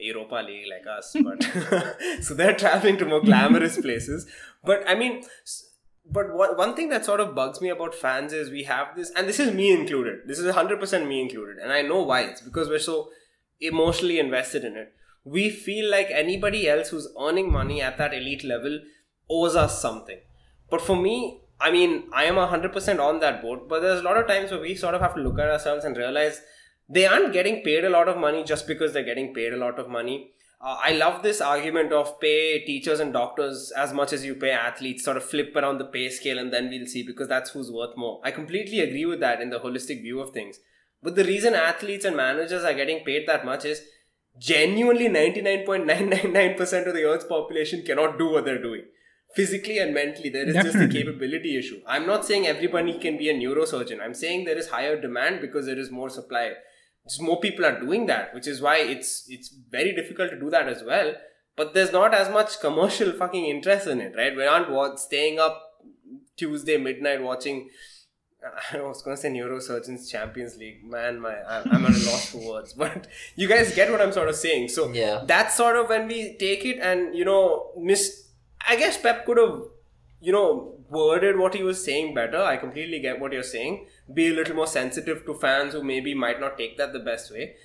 [0.00, 1.44] Europa League like us, but
[2.22, 4.26] so they're traveling to more glamorous places.
[4.64, 5.22] But I mean,
[6.10, 9.10] but one, one thing that sort of bugs me about fans is we have this,
[9.16, 10.20] and this is me included.
[10.26, 12.22] This is 100% me included, and I know why.
[12.22, 13.10] It's because we're so
[13.60, 14.92] emotionally invested in it.
[15.24, 18.80] We feel like anybody else who's earning money at that elite level
[19.30, 20.18] owes us something.
[20.68, 24.18] But for me, I mean, I am 100% on that boat, but there's a lot
[24.18, 26.42] of times where we sort of have to look at ourselves and realize
[26.88, 29.78] they aren't getting paid a lot of money just because they're getting paid a lot
[29.78, 30.32] of money.
[30.64, 34.50] Uh, I love this argument of pay teachers and doctors as much as you pay
[34.50, 37.70] athletes, sort of flip around the pay scale and then we'll see because that's who's
[37.70, 38.20] worth more.
[38.24, 40.58] I completely agree with that in the holistic view of things.
[41.02, 43.82] But the reason athletes and managers are getting paid that much is
[44.38, 48.84] genuinely 99.999% of the earth's population cannot do what they're doing
[49.34, 50.80] physically and mentally there is Definitely.
[50.80, 54.58] just a capability issue i'm not saying everybody can be a neurosurgeon i'm saying there
[54.58, 56.52] is higher demand because there is more supply
[57.06, 60.50] just more people are doing that which is why it's it's very difficult to do
[60.50, 61.14] that as well
[61.56, 65.60] but there's not as much commercial fucking interest in it right we aren't staying up
[66.36, 67.68] tuesday midnight watching
[68.72, 70.84] I was going to say Neurosurgeons Champions League.
[70.84, 72.74] Man, my I'm at a loss for words.
[72.76, 74.68] But you guys get what I'm sort of saying.
[74.68, 75.24] So yeah.
[75.26, 78.24] that's sort of when we take it and you know miss
[78.66, 79.62] I guess Pep could have,
[80.20, 82.42] you know, worded what he was saying better.
[82.42, 83.86] I completely get what you're saying.
[84.12, 87.32] Be a little more sensitive to fans who maybe might not take that the best
[87.32, 87.56] way.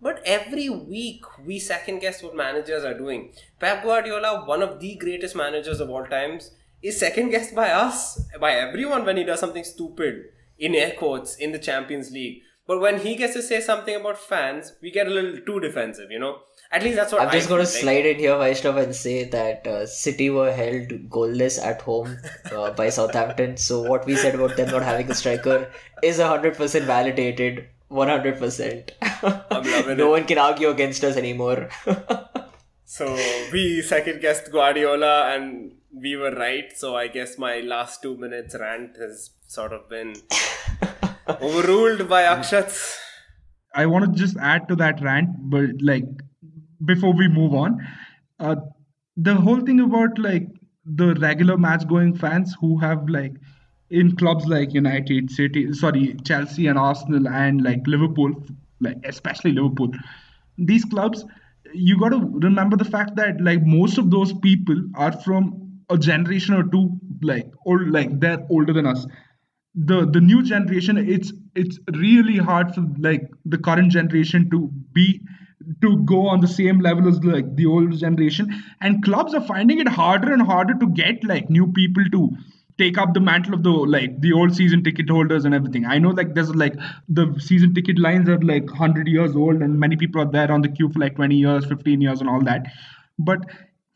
[0.00, 3.32] But every week we second guess what managers are doing.
[3.58, 6.50] Pep Guardiola, one of the greatest managers of all times,
[6.82, 10.26] is second guessed by us, by everyone when he does something stupid
[10.58, 12.42] in air quotes in the Champions League.
[12.66, 16.10] But when he gets to say something about fans, we get a little too defensive,
[16.10, 16.40] you know.
[16.76, 19.66] At least that's what I'm just going to slide in here, Vaishnav, and say that
[19.66, 22.18] uh, City were held goalless at home
[22.52, 23.56] uh, by Southampton.
[23.56, 25.70] So what we said about them not having a striker
[26.02, 27.66] is hundred percent validated.
[27.88, 28.92] One hundred percent.
[30.02, 31.70] No one can argue against us anymore.
[32.84, 33.18] so
[33.54, 36.76] we second guessed Guardiola, and we were right.
[36.76, 40.14] So I guess my last two minutes rant has sort of been
[41.40, 42.70] overruled by Akshat.
[43.74, 46.04] I want to just add to that rant, but like
[46.84, 47.78] before we move on
[48.40, 48.56] uh,
[49.16, 50.46] the whole thing about like
[50.84, 53.32] the regular match going fans who have like
[53.90, 58.32] in clubs like united city sorry chelsea and arsenal and like liverpool
[58.80, 59.90] like especially liverpool
[60.58, 61.24] these clubs
[61.72, 65.98] you got to remember the fact that like most of those people are from a
[65.98, 66.90] generation or two
[67.22, 69.06] like old like they're older than us.
[69.74, 75.20] The the new generation it's it's really hard for like the current generation to be
[75.80, 78.62] to go on the same level as like the old generation.
[78.80, 82.30] And clubs are finding it harder and harder to get like new people to
[82.78, 85.86] take up the mantle of the like the old season ticket holders and everything.
[85.86, 86.74] I know like there's like
[87.08, 90.60] the season ticket lines are like 100 years old and many people are there on
[90.60, 92.66] the queue for like 20 years 15 years and all that.
[93.18, 93.40] But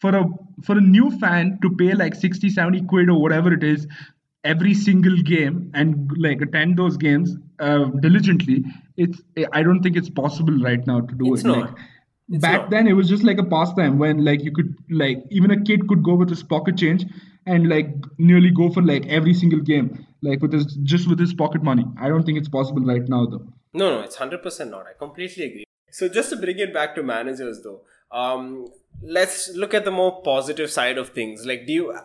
[0.01, 0.25] for a
[0.65, 3.87] for a new fan to pay like 60 70 quid or whatever it is
[4.45, 8.65] every single game and like attend those games uh, diligently
[8.97, 9.21] it's
[9.53, 11.49] i don't think it's possible right now to do it's it.
[11.49, 11.59] Not.
[11.59, 11.75] Like,
[12.31, 12.71] it's back not.
[12.71, 15.89] then it was just like a pastime when like you could like even a kid
[15.89, 17.05] could go with his pocket change
[17.47, 21.35] and like nearly go for like every single game like with his just with his
[21.35, 21.85] pocket money.
[21.99, 23.47] I don't think it's possible right now though.
[23.73, 24.87] No no it's 100% not.
[24.87, 25.65] I completely agree.
[25.91, 27.81] So just to bring it back to managers though
[28.13, 28.67] um
[29.03, 31.47] let's look at the more positive side of things.
[31.47, 31.99] Like do you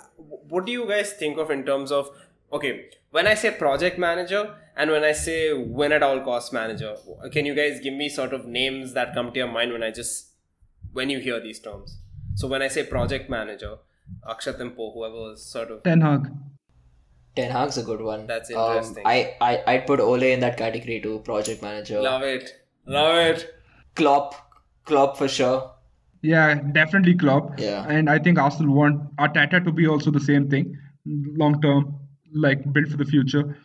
[0.49, 2.09] what do you guys think of in terms of
[2.57, 2.73] okay
[3.17, 4.43] when i say project manager
[4.75, 5.39] and when i say
[5.81, 6.95] win at all cost manager
[7.35, 9.91] can you guys give me sort of names that come to your mind when i
[9.91, 10.31] just
[10.95, 11.99] when you hear these terms?
[12.35, 13.75] So when i say project manager
[14.33, 16.27] akshat and po whoever was sort of ten hag.
[17.37, 18.27] Ten hag's a good one.
[18.27, 19.05] That's um, interesting.
[19.05, 19.15] Um, I,
[19.47, 22.01] I i'd put ole in that category too project manager.
[22.01, 22.51] Love it.
[22.97, 23.45] Love it.
[23.95, 24.35] Klopp
[24.91, 25.71] klopp for sure.
[26.21, 27.59] Yeah, definitely Klopp.
[27.59, 27.85] Yeah.
[27.87, 30.75] And I think Arsenal want Arteta to be also the same thing,
[31.43, 31.99] long term,
[32.33, 33.57] like built for the future,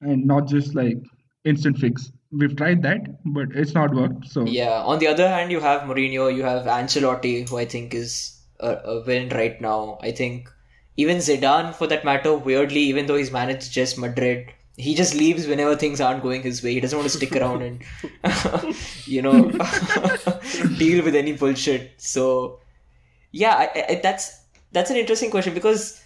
[0.00, 0.98] and not just like
[1.44, 2.12] instant fix.
[2.30, 4.26] We've tried that, but it's not worked.
[4.26, 4.82] So Yeah.
[4.82, 8.76] On the other hand, you have Mourinho, you have Ancelotti, who I think is a,
[8.84, 9.98] a win right now.
[10.02, 10.50] I think
[10.96, 15.46] even Zidane, for that matter, weirdly, even though he's managed just Madrid, he just leaves
[15.46, 16.74] whenever things aren't going his way.
[16.74, 17.82] He doesn't want to stick around and,
[19.06, 19.50] you know,
[20.76, 21.92] deal with any bullshit.
[21.96, 22.60] So,
[23.32, 24.40] yeah, I, I, that's
[24.72, 26.02] that's an interesting question because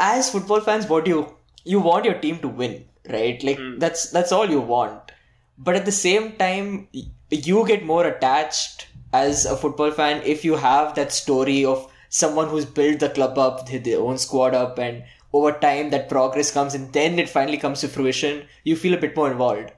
[0.00, 3.42] as football fans, what do you you want your team to win, right?
[3.42, 3.78] Like hmm.
[3.78, 5.12] that's that's all you want.
[5.58, 6.88] But at the same time,
[7.30, 12.48] you get more attached as a football fan if you have that story of someone
[12.48, 16.74] who's built the club up, their own squad up, and over time that progress comes,
[16.74, 18.42] and then it finally comes to fruition.
[18.64, 19.70] You feel a bit more involved.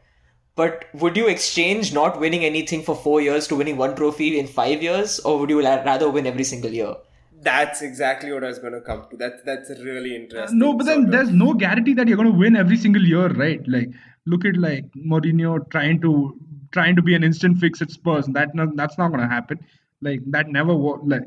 [0.55, 4.47] But would you exchange not winning anything for four years to winning one trophy in
[4.47, 6.95] five years, or would you rather win every single year?
[7.43, 9.17] That's exactly what I was going to come to.
[9.17, 10.59] That's that's really interesting.
[10.59, 11.11] no, but then of.
[11.11, 13.61] there's no guarantee that you're going to win every single year, right?
[13.67, 13.89] Like
[14.27, 16.39] look at like Mourinho trying to
[16.73, 18.27] trying to be an instant fix at Spurs.
[18.27, 19.59] That no, that's not going to happen.
[20.01, 21.07] Like that never worked.
[21.07, 21.23] Like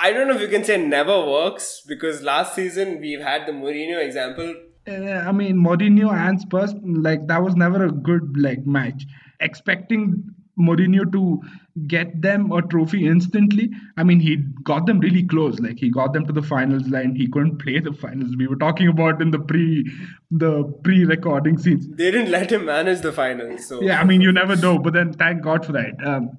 [0.00, 3.52] I don't know if you can say never works because last season we've had the
[3.52, 4.54] Mourinho example.
[4.86, 9.06] Uh, I mean, Mourinho and Spurs, like that was never a good like match.
[9.40, 10.24] Expecting
[10.58, 11.40] Mourinho to
[11.86, 13.70] get them a trophy instantly.
[13.96, 15.58] I mean, he got them really close.
[15.60, 18.36] Like he got them to the finals, and he couldn't play the finals.
[18.36, 19.90] We were talking about in the pre,
[20.30, 21.88] the pre-recording scenes.
[21.88, 23.66] They didn't let him manage the finals.
[23.66, 24.78] So Yeah, I mean, you never know.
[24.78, 25.94] But then, thank God for that.
[26.04, 26.38] Um,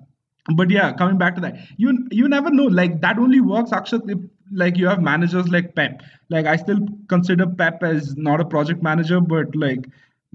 [0.55, 2.65] but yeah, coming back to that, you you never know.
[2.65, 4.19] Like that only works, Akshat, if
[4.51, 6.01] like you have managers like Pep.
[6.29, 9.85] Like I still consider Pep as not a project manager, but like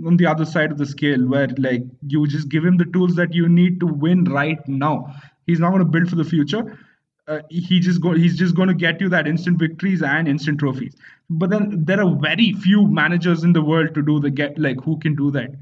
[0.04, 3.14] on the other side of the scale, where like you just give him the tools
[3.16, 5.14] that you need to win right now.
[5.46, 6.78] He's not going to build for the future.
[7.26, 10.58] Uh, he just go he's just going to get you that instant victories and instant
[10.58, 10.94] trophies.
[11.30, 14.80] But then there are very few managers in the world to do the get like
[14.84, 15.54] who can do that.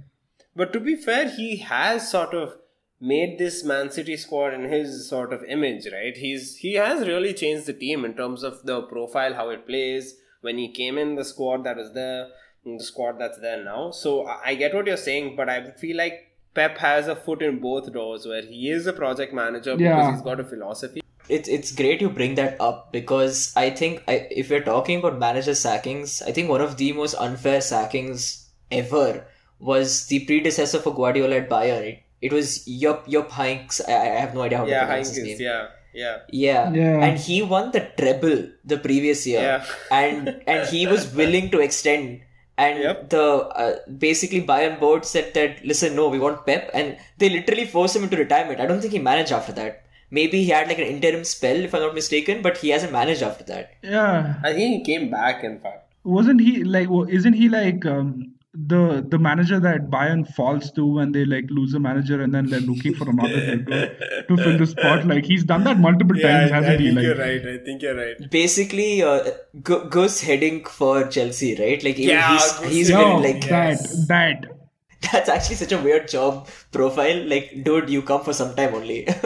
[0.57, 2.57] But to be fair, he has sort of
[3.01, 6.17] made this Man City squad in his sort of image, right?
[6.17, 10.15] He's he has really changed the team in terms of the profile, how it plays.
[10.41, 12.29] When he came in, the squad that was there,
[12.65, 13.91] the squad that's there now.
[13.91, 16.21] So I I get what you're saying, but I feel like
[16.55, 20.23] Pep has a foot in both doors, where he is a project manager because he's
[20.23, 21.01] got a philosophy.
[21.29, 25.19] It's it's great you bring that up because I think I, if we're talking about
[25.19, 29.27] manager sackings, I think one of the most unfair sackings ever
[29.59, 31.87] was the predecessor for Guardiola at Bayern.
[31.93, 33.81] It, it was Jupp Jupp Heynckes.
[33.89, 35.37] I, I have no idea how to Yeah, pronounce his name.
[35.41, 36.19] yeah, yeah.
[36.31, 36.73] Yeah.
[36.73, 37.05] Yeah.
[37.05, 39.65] and he won the treble the previous year, Yeah.
[39.91, 42.21] and and he was willing to extend.
[42.59, 43.09] And Yep.
[43.11, 47.65] the uh, basically Bayern board said that listen, no, we want Pep, and they literally
[47.67, 48.61] forced him into retirement.
[48.61, 49.85] I don't think he managed after that.
[50.11, 53.23] Maybe he had like an interim spell, if I'm not mistaken, but he hasn't managed
[53.23, 53.73] after that.
[53.83, 55.43] Yeah, I think he came back.
[55.43, 56.91] In fact, wasn't he like?
[56.91, 61.45] wa- Isn't he like um, the the manager that Bayern falls to when they like
[61.49, 65.07] lose a manager and then they're looking for another like, to, to fill the spot?
[65.07, 66.91] Like he's done that multiple times, I, I hasn't think he?
[66.91, 67.47] Like, you're right.
[67.47, 68.31] I think you're right.
[68.31, 69.31] Basically, uh,
[69.63, 71.83] Gu- Guus Hiddink for Chelsea, right?
[71.83, 73.01] Like even Yeah, he's Guus he's Hiddink.
[73.01, 74.07] yo, been like Yes.
[74.09, 74.59] that that.
[75.13, 77.27] that's actually such a weird job profile.
[77.27, 79.09] Like, dude, you come for some time only.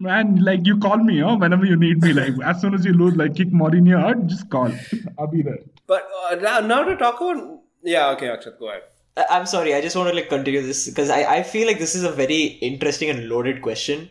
[0.00, 1.36] Man, like you call me, huh?
[1.36, 4.02] Whenever you need me, like as soon as you lose, like kick more in Mourinho
[4.02, 4.72] out, just call.
[5.18, 5.58] I'll be there.
[5.86, 8.82] But uh, now, now to talk about yeah, okay, Akshat, go ahead.
[9.16, 11.78] I- I'm sorry, I just want to like continue this because I, I feel like
[11.78, 14.10] this is a very interesting and loaded question.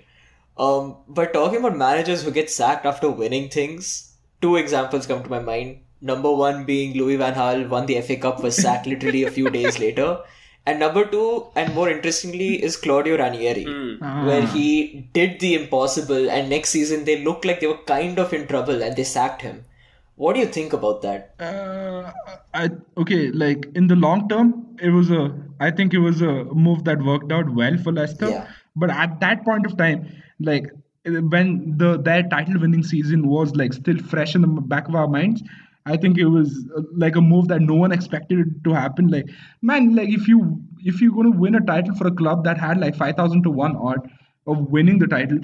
[0.57, 5.29] Um, but talking about managers who get sacked after winning things, two examples come to
[5.29, 5.79] my mind.
[6.01, 9.49] Number one being Louis Van Gaal won the FA Cup, was sacked literally a few
[9.49, 10.19] days later.
[10.69, 13.65] And number two, and more interestingly, is Claudio Ranieri,
[14.27, 18.33] where he did the impossible, and next season they looked like they were kind of
[18.39, 19.63] in trouble, and they sacked him.
[20.15, 21.33] What do you think about that?
[21.39, 22.11] Uh,
[22.53, 25.23] I okay, like in the long term, it was a.
[25.59, 26.33] I think it was a
[26.67, 28.29] move that worked out well for Leicester.
[28.29, 28.47] Yeah.
[28.75, 30.05] But at that point of time,
[30.39, 30.69] like
[31.05, 35.07] when the their title winning season was like still fresh in the back of our
[35.07, 35.41] minds,
[35.85, 39.07] I think it was uh, like a move that no one expected to happen.
[39.07, 39.29] Like
[39.61, 42.79] man, like if you if you're gonna win a title for a club that had
[42.79, 44.09] like five thousand to one odd
[44.47, 45.39] of winning the title,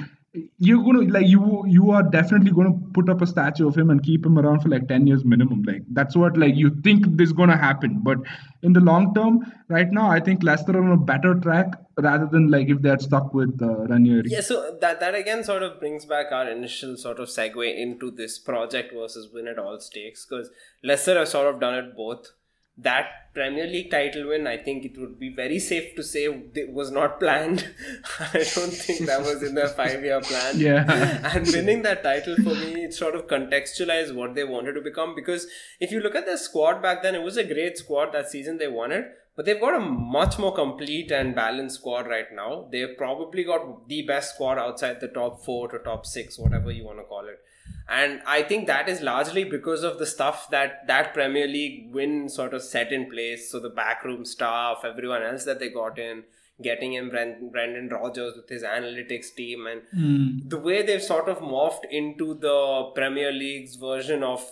[0.58, 4.04] you're gonna like you you are definitely gonna put up a statue of him and
[4.04, 7.32] keep him around for like 10 years minimum like that's what like you think this
[7.32, 8.18] gonna happen but
[8.64, 12.26] in the long term right now i think leicester are on a better track rather
[12.26, 14.30] than like if they had stuck with uh, Ranieri.
[14.30, 18.12] Yeah, so that that again sort of brings back our initial sort of segue into
[18.12, 20.50] this project versus win at all stakes because
[20.84, 22.32] Leicester have sort of done it both.
[22.78, 26.72] That Premier League title win, I think it would be very safe to say it
[26.72, 27.68] was not planned.
[28.20, 30.60] I don't think that was in their five year plan.
[30.60, 31.32] Yeah.
[31.36, 35.16] and winning that title for me, it sort of contextualized what they wanted to become.
[35.16, 35.48] Because
[35.80, 38.58] if you look at their squad back then, it was a great squad that season
[38.58, 39.06] they won it.
[39.36, 42.70] But they've got a much more complete and balanced squad right now.
[42.72, 46.86] They've probably got the best squad outside the top four to top six, whatever you
[46.86, 47.42] want to call it
[47.88, 52.30] and I think that is largely because of the stuff that that Premier League win
[52.30, 53.52] sort of set in place.
[53.52, 56.24] So the backroom staff, everyone else that they got in,
[56.62, 60.50] getting in Brendan Rodgers with his analytics team, and mm.
[60.50, 64.44] the way they've sort of morphed into the Premier League's version of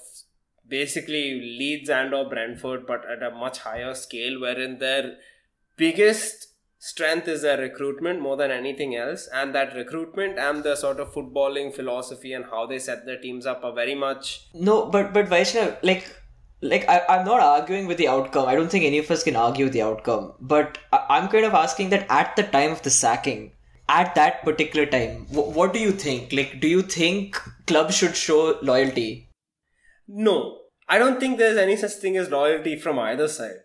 [0.67, 5.17] basically Leeds and or Brentford, but at a much higher scale, wherein their
[5.75, 6.52] biggest
[6.85, 11.13] strength is their recruitment more than anything else and that recruitment and the sort of
[11.13, 15.29] footballing philosophy and how they set their teams up are very much no but but
[15.33, 16.03] Vaishnav like
[16.73, 18.47] like I, i'm not arguing with the outcome.
[18.49, 20.33] I don't think any of us can argue with the outcome.
[20.41, 23.51] But I, i'm kind of asking that at the time of the sacking
[23.87, 26.33] at that particular time w- what do you think?
[26.33, 29.29] Like do you think clubs should show loyalty?
[30.07, 30.57] No.
[30.89, 33.59] I don't think there's any such thing as loyalty from either side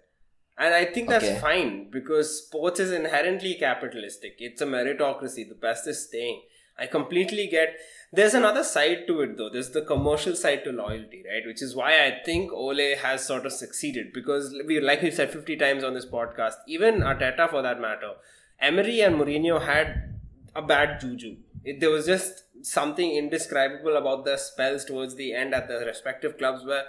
[0.58, 1.38] and I think that's okay.
[1.38, 4.36] fine because sports is inherently capitalistic.
[4.40, 5.48] It's a meritocracy.
[5.48, 6.42] The best is staying.
[6.76, 7.76] I completely get.
[8.12, 9.50] There's another side to it though.
[9.50, 11.46] There's the commercial side to loyalty, right?
[11.46, 15.30] Which is why I think Ole has sort of succeeded because we, like we said
[15.30, 18.12] 50 times on this podcast, even Arteta for that matter,
[18.60, 20.14] Emery and Mourinho had
[20.56, 21.36] a bad juju.
[21.64, 26.36] It, there was just something indescribable about the spells towards the end at the respective
[26.38, 26.84] clubs where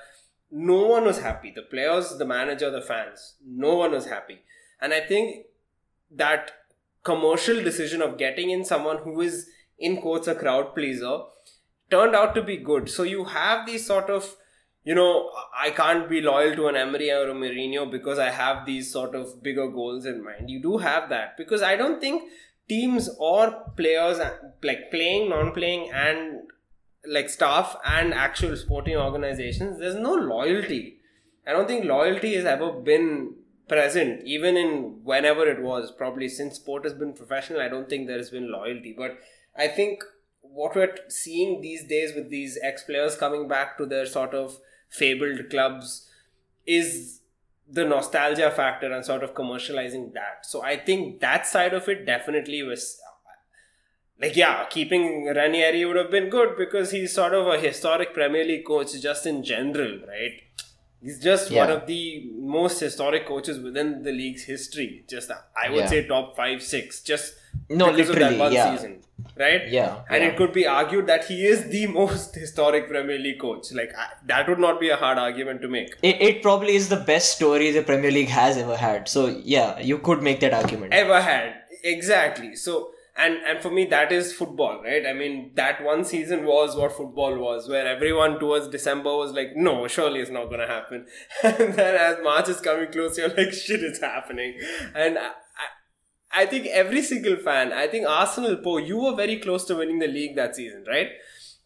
[0.52, 1.52] no one was happy.
[1.56, 4.40] The players, the manager, the fans, no one was happy.
[4.82, 5.46] And I think
[6.12, 6.52] that
[7.04, 11.20] commercial decision of getting in someone who is in quotes a crowd pleaser
[11.90, 12.90] turned out to be good.
[12.90, 14.36] So you have these sort of,
[14.84, 18.66] you know, I can't be loyal to an Emery or a Mourinho because I have
[18.66, 20.50] these sort of bigger goals in mind.
[20.50, 22.24] You do have that because I don't think
[22.68, 24.20] teams or players
[24.64, 26.42] like playing, non-playing, and
[27.08, 30.98] like staff and actual sporting organizations, there's no loyalty.
[31.48, 33.36] I don't think loyalty has ever been
[33.68, 35.92] present, even in whenever it was.
[35.92, 38.94] Probably since sport has been professional, I don't think there has been loyalty.
[38.98, 39.18] But
[39.58, 40.04] I think
[40.42, 44.58] what we're seeing these days with these ex players coming back to their sort of
[44.90, 46.10] fabled clubs
[46.66, 47.22] is
[47.72, 50.46] the nostalgia factor and sort of commercializing that.
[50.46, 53.00] So I think that side of it definitely was
[54.21, 58.43] like yeah, keeping Ranieri would have been good because he's sort of a historic Premier
[58.43, 60.41] League coach just in general, right?
[61.01, 61.62] He's just yeah.
[61.62, 65.05] one of the most historic coaches within the league's history.
[65.10, 65.88] Just I would yeah.
[65.88, 67.36] say top five, six, just
[67.69, 68.75] no, because of that one yeah.
[68.75, 68.99] season,
[69.38, 69.69] right?
[69.69, 73.71] Yeah, and it could be argued that he is the most historic Premier League coach.
[73.71, 75.95] Like I, that would not be a hard argument to make.
[76.03, 79.08] It, it probably is the best story the Premier League has ever had.
[79.08, 80.91] So yeah, you could make that argument.
[80.91, 82.58] Ever had exactly.
[82.58, 85.05] So and and for me that is football right?
[85.05, 89.55] I mean that one season was what football was where everyone towards december was like
[89.55, 91.05] no surely it's not going to happen.
[91.43, 94.58] And then as march is coming close you're like shit it's happening.
[94.95, 95.32] And I,
[96.43, 99.99] I, think every single fan i think arsenal po you were very close to winning
[99.99, 101.10] the league that season right?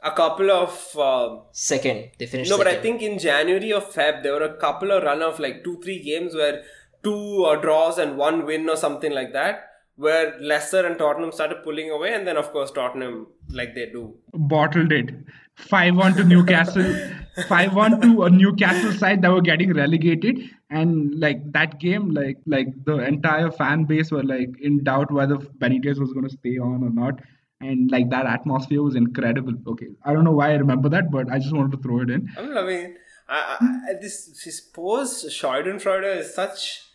[0.05, 2.09] A couple of uh, second.
[2.19, 2.73] They finished no second.
[2.73, 5.63] but i think in january of feb there were a couple of run of like
[5.63, 6.63] two three games where
[7.03, 11.63] two uh, draws and one win or something like that where Leicester and Tottenham started
[11.63, 15.11] pulling away, and then of course Tottenham, like they do, bottled it.
[15.55, 16.95] Five one to Newcastle,
[17.47, 22.37] five one to a Newcastle side that were getting relegated, and like that game, like
[22.47, 26.57] like the entire fan base were like in doubt whether Benitez was going to stay
[26.57, 27.19] on or not,
[27.61, 29.53] and like that atmosphere was incredible.
[29.67, 32.09] Okay, I don't know why I remember that, but I just wanted to throw it
[32.09, 32.29] in.
[32.37, 32.95] I'm loving.
[33.29, 33.57] I,
[33.89, 36.92] I, this post Schadenfreude is such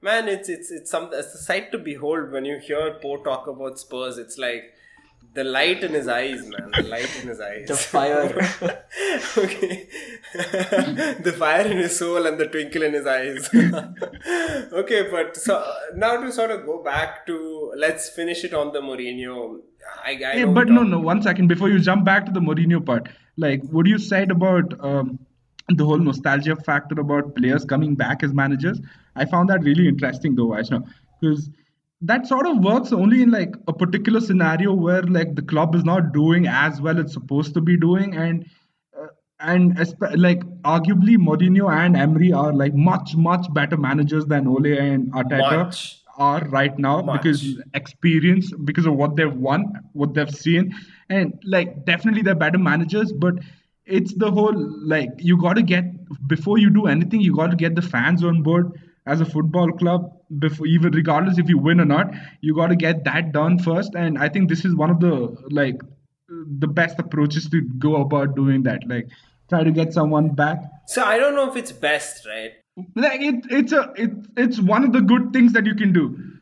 [0.00, 3.46] man, it's it's it's some it's a sight to behold when you hear Po talk
[3.46, 4.18] about Spurs.
[4.18, 4.74] It's like
[5.34, 6.70] the light in his eyes, man.
[6.76, 7.68] The light in his eyes.
[7.68, 8.24] The fire.
[9.38, 9.88] okay.
[11.22, 13.48] the fire in his soul and the twinkle in his eyes.
[14.72, 18.80] okay, but so now to sort of go back to let's finish it on the
[18.80, 19.60] Mourinho.
[20.04, 20.98] I, I hey, but no, no.
[20.98, 23.08] One second before you jump back to the Mourinho part.
[23.36, 25.18] Like what do you said about um,
[25.68, 28.80] the whole nostalgia factor about players coming back as managers.
[29.16, 30.88] I found that really interesting though, Vaishnav,
[31.20, 31.50] because
[32.00, 35.84] that sort of works only in like a particular scenario where like the club is
[35.84, 38.46] not doing as well it's supposed to be doing and
[38.96, 39.06] uh,
[39.40, 39.76] and
[40.16, 45.64] like arguably Mourinho and Emery are like much much better managers than Ole and Arteta
[45.64, 46.02] much.
[46.16, 47.22] are right now much.
[47.22, 50.72] because experience because of what they've won what they've seen
[51.08, 53.34] and like definitely they're better managers but
[53.88, 54.54] it's the whole
[54.86, 55.84] like you got to get
[56.26, 58.72] before you do anything, you got to get the fans on board
[59.06, 62.12] as a football club before even regardless if you win or not
[62.42, 63.94] you got to get that done first.
[63.94, 65.80] And i think this is one of the like
[66.28, 69.08] the best approaches to go about doing that like
[69.48, 70.58] try to get someone back.
[70.86, 72.52] So i don't know if it's best right?
[72.94, 76.37] Like it, it's a it, it's one of the good things that you can do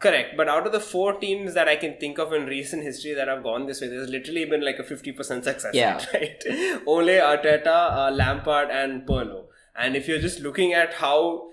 [0.00, 3.12] Correct, but out of the four teams that I can think of in recent history
[3.12, 6.02] that have gone this way, there's literally been like a 50% success yeah.
[6.14, 6.82] rate, right?
[6.86, 9.48] Ole, Arteta, uh, Lampard, and Pirlo.
[9.76, 11.50] And if you're just looking at how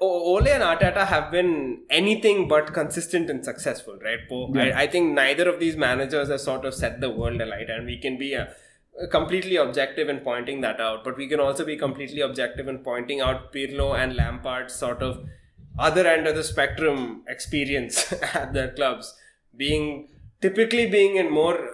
[0.00, 4.18] Ole and Arteta have been anything but consistent and successful, right?
[4.28, 4.76] Yeah.
[4.76, 7.86] I, I, think neither of these managers have sort of set the world alight, and
[7.86, 8.54] we can be a,
[9.00, 11.04] a completely objective in pointing that out.
[11.04, 15.28] But we can also be completely objective in pointing out Pirlo and Lampard's sort of
[15.78, 19.14] other end of the spectrum experience at their clubs,
[19.56, 20.08] being
[20.40, 21.70] typically being in more,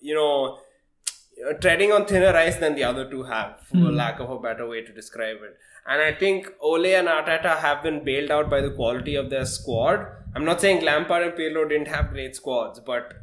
[0.00, 0.58] you know,
[1.60, 3.96] treading on thinner ice than the other two have, for mm.
[3.96, 5.56] lack of a better way to describe it.
[5.86, 9.44] And I think Ole and Arteta have been bailed out by the quality of their
[9.44, 10.06] squad.
[10.34, 13.14] I'm not saying Lampard and Pirlo didn't have great squads, but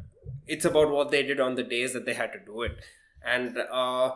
[0.45, 2.77] it's about what they did on the days that they had to do it.
[3.25, 4.11] And uh,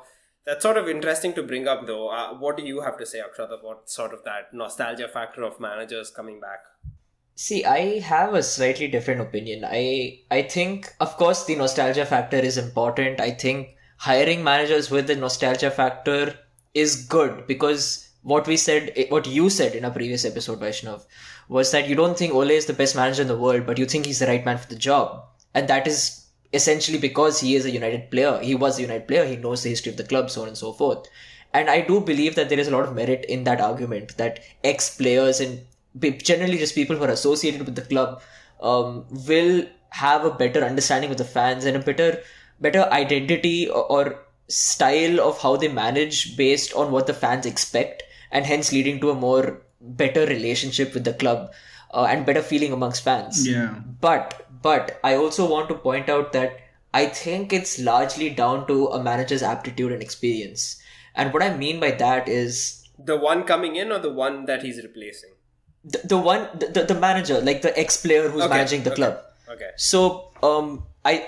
[0.46, 2.10] that's sort of interesting to bring up, though.
[2.10, 5.60] Uh, what do you have to say, Akshat, about sort of that nostalgia factor of
[5.60, 6.60] managers coming back?
[7.36, 9.66] See, I have a slightly different opinion.
[9.66, 13.20] I I think, of course, the nostalgia factor is important.
[13.20, 16.38] I think hiring managers with the nostalgia factor
[16.74, 21.06] is good because what we said, eh, what you said in a previous episode, Vaishnav,
[21.50, 23.86] was that you don't think Ole is the best manager in the world, but you
[23.86, 25.24] think he's the right man for the job.
[25.54, 26.23] And that is
[26.54, 28.40] essentially because he is a United player.
[28.42, 29.26] He was a United player.
[29.26, 31.08] He knows the history of the club, so on and so forth.
[31.54, 34.40] And I do believe that there is a lot of merit in that argument that
[34.64, 35.62] ex players and
[36.24, 38.22] generally just people who are associated with the club
[38.62, 42.22] um, will have a better understanding of the fans and a better
[42.60, 48.04] better identity or, or style of how they manage based on what the fans expect
[48.32, 51.52] and hence leading to a more better relationship with the club
[51.94, 53.48] uh, and better feeling amongst fans.
[53.48, 53.76] Yeah.
[54.02, 56.60] But but I also want to point out that
[56.94, 60.82] I think it's largely down to a manager's aptitude and experience.
[61.16, 64.64] And what I mean by that is the one coming in or the one that
[64.64, 65.32] he's replacing.
[65.84, 68.50] The, the one the, the, the manager like the ex player who's okay.
[68.56, 68.96] managing the okay.
[68.96, 69.22] club.
[69.50, 69.72] Okay.
[69.76, 71.28] So um I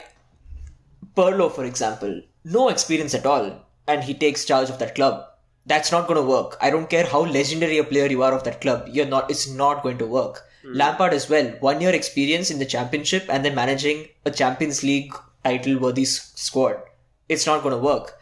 [1.15, 5.25] Pirlo for example no experience at all and he takes charge of that club
[5.65, 6.57] that's not going to work.
[6.61, 8.87] I don't care how legendary a player you are of that club.
[8.91, 9.31] You're not.
[9.31, 10.43] It's not going to work.
[10.65, 10.75] Mm.
[10.75, 11.47] Lampard as well.
[11.59, 15.13] One year experience in the championship and then managing a Champions League
[15.43, 16.77] title worthy squad.
[17.29, 18.19] It's not going to work.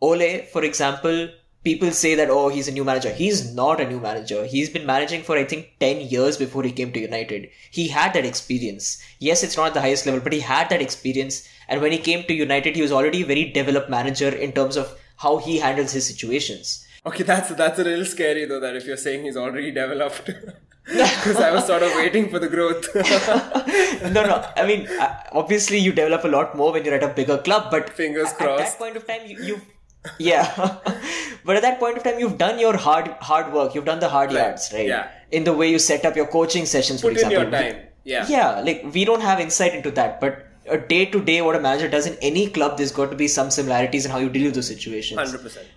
[0.00, 1.28] Ole, for example,
[1.62, 3.12] people say that oh he's a new manager.
[3.12, 4.44] He's not a new manager.
[4.44, 7.48] He's been managing for I think ten years before he came to United.
[7.70, 9.02] He had that experience.
[9.18, 11.48] Yes, it's not at the highest level, but he had that experience.
[11.68, 14.76] And when he came to United, he was already a very developed manager in terms
[14.76, 16.86] of how he handles his situations.
[17.06, 18.60] Okay, that's that's a little scary though.
[18.60, 20.30] That if you're saying he's already developed,
[20.92, 22.94] because I was sort of waiting for the growth.
[24.12, 24.46] no, no.
[24.54, 27.70] I mean, uh, obviously you develop a lot more when you're at a bigger club,
[27.70, 28.62] but fingers crossed.
[28.62, 29.60] At that point of time, you, you
[30.18, 30.78] yeah.
[31.44, 33.74] but at that point of time, you've done your hard hard work.
[33.74, 34.48] You've done the hard right.
[34.48, 34.86] yards, right?
[34.86, 35.10] Yeah.
[35.30, 37.42] In the way you set up your coaching sessions, Put for example.
[37.42, 37.86] in your time.
[38.04, 38.26] Yeah.
[38.28, 38.60] Yeah.
[38.60, 41.88] Like we don't have insight into that, but a day to day, what a manager
[41.88, 44.54] does in any club, there's got to be some similarities in how you deal with
[44.54, 45.18] those situations.
[45.18, 45.68] Hundred percent.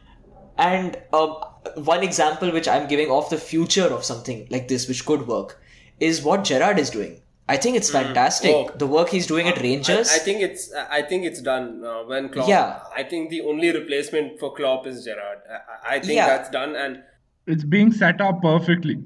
[0.58, 1.38] And um,
[1.76, 5.62] one example which I'm giving of the future of something like this, which could work,
[6.00, 7.22] is what Gerrard is doing.
[7.50, 7.98] I think it's hmm.
[7.98, 8.52] fantastic.
[8.52, 8.72] Mm.
[8.72, 8.78] Oh.
[8.78, 10.10] The work he's doing at Rangers.
[10.12, 10.74] I, I think it's.
[10.74, 12.50] I think it's done uh, when Klopp.
[12.50, 12.80] Yeah.
[12.96, 15.40] I think the only replacement for Klopp is Gerrard.
[15.50, 16.28] I, I think yeah.
[16.28, 17.04] that's done, and
[17.46, 19.02] it's being set up perfectly.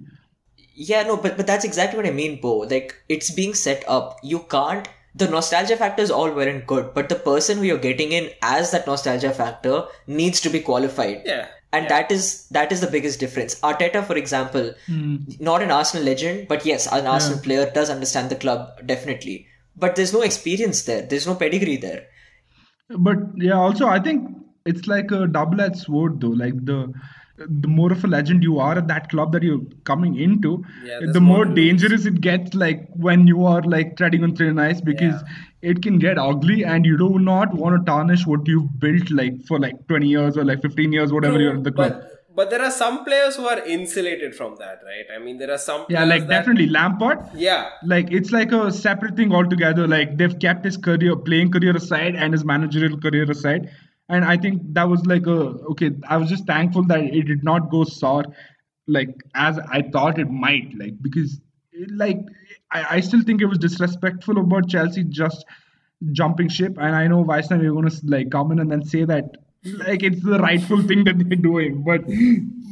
[0.74, 2.59] Yeah, no, but but that's exactly what I mean, Po.
[2.59, 4.18] Like it's being set up.
[4.24, 7.78] You can't the nostalgia factor is all well and good, but the person who you're
[7.78, 11.24] getting in as that nostalgia factor needs to be qualified.
[11.26, 11.47] Yeah.
[11.74, 11.89] And yeah.
[11.89, 13.59] that is that is the biggest difference.
[13.61, 15.39] Arteta, for example, mm.
[15.39, 17.43] not an Arsenal legend, but yes, an Arsenal yeah.
[17.43, 19.47] player does understand the club definitely.
[19.78, 21.01] But there's no experience there.
[21.01, 22.07] There's no pedigree there.
[22.89, 24.30] But yeah, also I think
[24.65, 26.28] it's like a double-edged sword though.
[26.28, 26.93] Like the
[27.48, 31.00] the more of a legend you are at that club that you're coming into, yeah,
[31.12, 32.54] the more, more dangerous it gets.
[32.54, 35.72] Like when you are like treading on thin ice, because yeah.
[35.72, 39.44] it can get ugly, and you do not want to tarnish what you've built like
[39.46, 41.94] for like 20 years or like 15 years, whatever True, you're at the club.
[41.94, 45.06] But, but there are some players who are insulated from that, right?
[45.14, 45.86] I mean, there are some.
[45.89, 47.20] Yeah, like that, definitely Lampard.
[47.36, 47.70] Yeah.
[47.84, 49.88] Like it's like a separate thing altogether.
[49.88, 53.70] Like they've kept his career, playing career aside, and his managerial career aside
[54.12, 55.39] and i think that was like a
[55.74, 58.24] okay i was just thankful that it did not go sour
[58.88, 59.16] like
[59.47, 61.39] as i thought it might like because
[61.72, 62.20] it, like
[62.72, 65.45] I, I still think it was disrespectful about chelsea just
[66.12, 69.38] jumping ship, and I know Vaishnav, you're gonna like come in and then say that
[69.64, 72.01] like it's the rightful thing that they're doing, but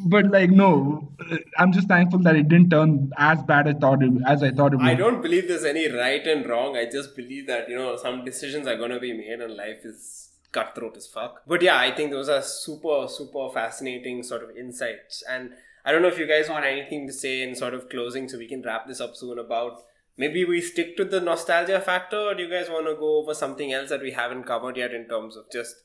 [0.06, 1.14] but like no,
[1.58, 4.74] I'm just thankful that it didn't turn as bad as thought it, as I thought
[4.74, 4.86] it would.
[4.86, 6.76] I don't believe there's any right and wrong.
[6.76, 10.29] I just believe that you know some decisions are gonna be made, and life is
[10.52, 11.42] cutthroat as fuck.
[11.48, 15.52] But yeah, I think those are super super fascinating sort of insights, and
[15.86, 18.38] I don't know if you guys want anything to say in sort of closing, so
[18.38, 19.84] we can wrap this up soon about.
[20.18, 23.34] Maybe we stick to the nostalgia factor, or do you guys want to go over
[23.34, 25.76] something else that we haven't covered yet in terms of just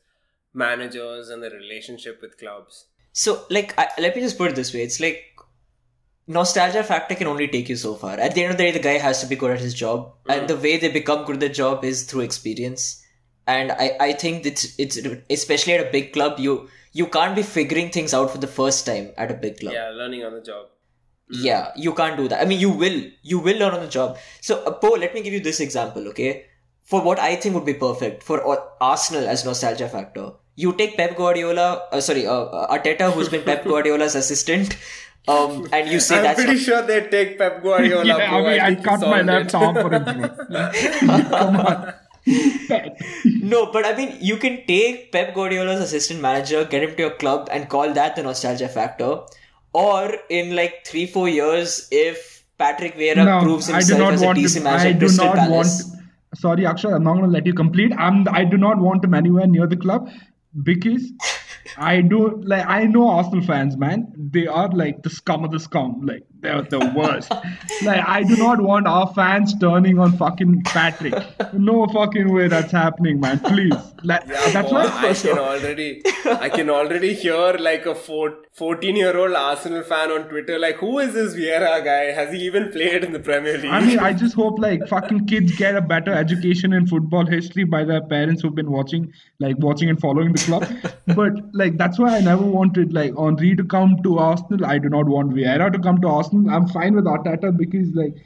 [0.52, 2.86] managers and the relationship with clubs?
[3.12, 5.24] So, like, I, let me just put it this way: it's like
[6.26, 8.18] nostalgia factor can only take you so far.
[8.18, 10.12] At the end of the day, the guy has to be good at his job,
[10.24, 10.36] mm.
[10.36, 13.03] and the way they become good at their job is through experience.
[13.47, 14.99] And I, I think it's it's
[15.30, 18.86] especially at a big club, you you can't be figuring things out for the first
[18.86, 19.74] time at a big club.
[19.74, 20.66] Yeah, learning on the job.
[21.32, 21.45] Mm.
[21.45, 22.40] Yeah, you can't do that.
[22.40, 24.18] I mean, you will you will learn on the job.
[24.40, 26.47] So, uh, Po, let me give you this example, okay?
[26.82, 28.40] For what I think would be perfect for
[28.80, 33.42] Arsenal as nostalgia factor you take Pep Guardiola, uh, sorry, uh, uh, Arteta, who's been
[33.42, 34.76] Pep Guardiola's assistant,
[35.26, 36.40] um, and you say I'm that's.
[36.40, 38.05] I'm pretty sure they take Pep Guardiola.
[38.07, 40.05] yeah, I mean, I, I cut my left arm for him.
[41.28, 41.95] Come on.
[43.25, 47.11] no, but I mean, you can take Pep Guardiola's assistant manager, get him to your
[47.11, 49.20] club, and call that the nostalgia factor.
[49.72, 54.64] Or in like three, four years, if Patrick Vieira no, proves himself as a decent
[54.64, 55.85] manager at Crystal Palace.
[55.85, 56.05] Want,
[56.37, 57.93] sorry, Akshay, I'm not going to let you complete.
[57.99, 60.09] I'm, I do not want him anywhere near the club
[60.62, 61.12] because
[61.76, 64.12] I do like I know Arsenal fans, man.
[64.16, 66.00] They are like the scum of the scum.
[66.04, 67.30] Like they're the worst.
[67.82, 71.14] like I do not want our fans turning on fucking Patrick.
[71.52, 73.40] No fucking way that's happening, man.
[73.40, 73.74] Please.
[74.02, 79.16] Like, yeah, that's boy, I can already I can already hear like a 14 year
[79.16, 82.12] old Arsenal fan on Twitter like who is this Vieira guy?
[82.12, 83.70] Has he even played in the Premier League?
[83.70, 87.64] I mean I just hope like fucking kids get a better education in football history
[87.64, 90.66] by their parents who've been watching like watching and following the club.
[91.16, 94.66] but like that's why I never wanted like Henry to come to Arsenal.
[94.66, 96.50] I do not want Vieira to come to Arsenal.
[96.50, 98.16] I'm fine with Arteta because like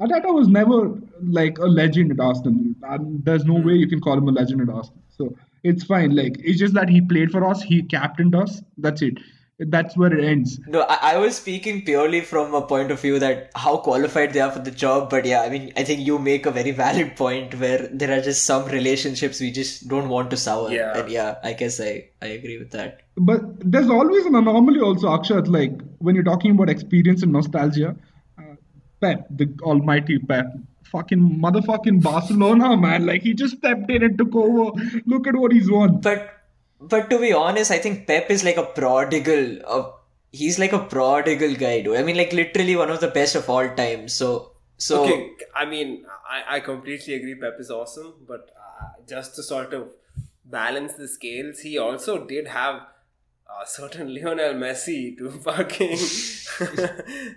[0.00, 2.74] Arteta was never like a legend at Arsenal.
[2.84, 5.02] And there's no way you can call him a legend at Arsenal.
[5.08, 6.14] So it's fine.
[6.14, 8.62] Like it's just that he played for us, he captained us.
[8.78, 9.18] That's it.
[9.58, 10.60] That's where it ends.
[10.66, 14.40] No, I, I was speaking purely from a point of view that how qualified they
[14.40, 15.08] are for the job.
[15.08, 18.22] But yeah, I mean, I think you make a very valid point where there are
[18.22, 20.70] just some relationships we just don't want to sour.
[20.70, 20.98] Yeah.
[20.98, 23.00] And yeah, I guess I, I agree with that.
[23.16, 25.48] But there's always an anomaly also, Akshat.
[25.48, 27.96] Like when you're talking about experience and nostalgia,
[28.38, 28.56] uh,
[29.00, 30.54] Pep, the almighty Pep,
[30.84, 33.06] fucking motherfucking Barcelona, man.
[33.06, 34.72] Like he just stepped in and took over.
[35.06, 36.00] Look at what he's won.
[36.02, 36.35] But
[36.80, 39.58] but to be honest, I think Pep is like a prodigal.
[39.66, 39.94] Of,
[40.32, 41.96] he's like a prodigal guy, dude.
[41.96, 44.08] I mean, like literally one of the best of all time.
[44.08, 45.04] So so.
[45.04, 47.34] Okay, I mean, I I completely agree.
[47.34, 49.88] Pep is awesome, but uh, just to sort of
[50.44, 52.82] balance the scales, he also did have
[53.62, 55.98] a certain Lionel Messi to fucking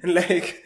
[0.15, 0.63] like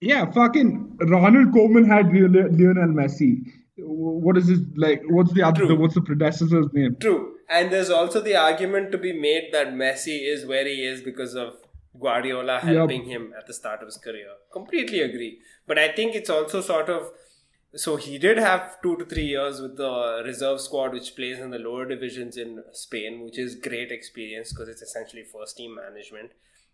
[0.00, 3.44] yeah, fucking Ronald Koeman had Lionel Messi.
[3.78, 5.02] What is his like?
[5.08, 5.66] What's the other?
[5.66, 5.76] True.
[5.76, 6.96] What's the predecessor's name?
[7.00, 11.02] True, and there's also the argument to be made that Messi is where he is
[11.02, 11.54] because of
[11.98, 13.20] Guardiola helping yep.
[13.20, 14.28] him at the start of his career.
[14.52, 17.10] Completely agree, but I think it's also sort of
[17.76, 21.50] so he did have two to three years with the reserve squad, which plays in
[21.50, 26.30] the lower divisions in Spain, which is great experience because it's essentially first team management.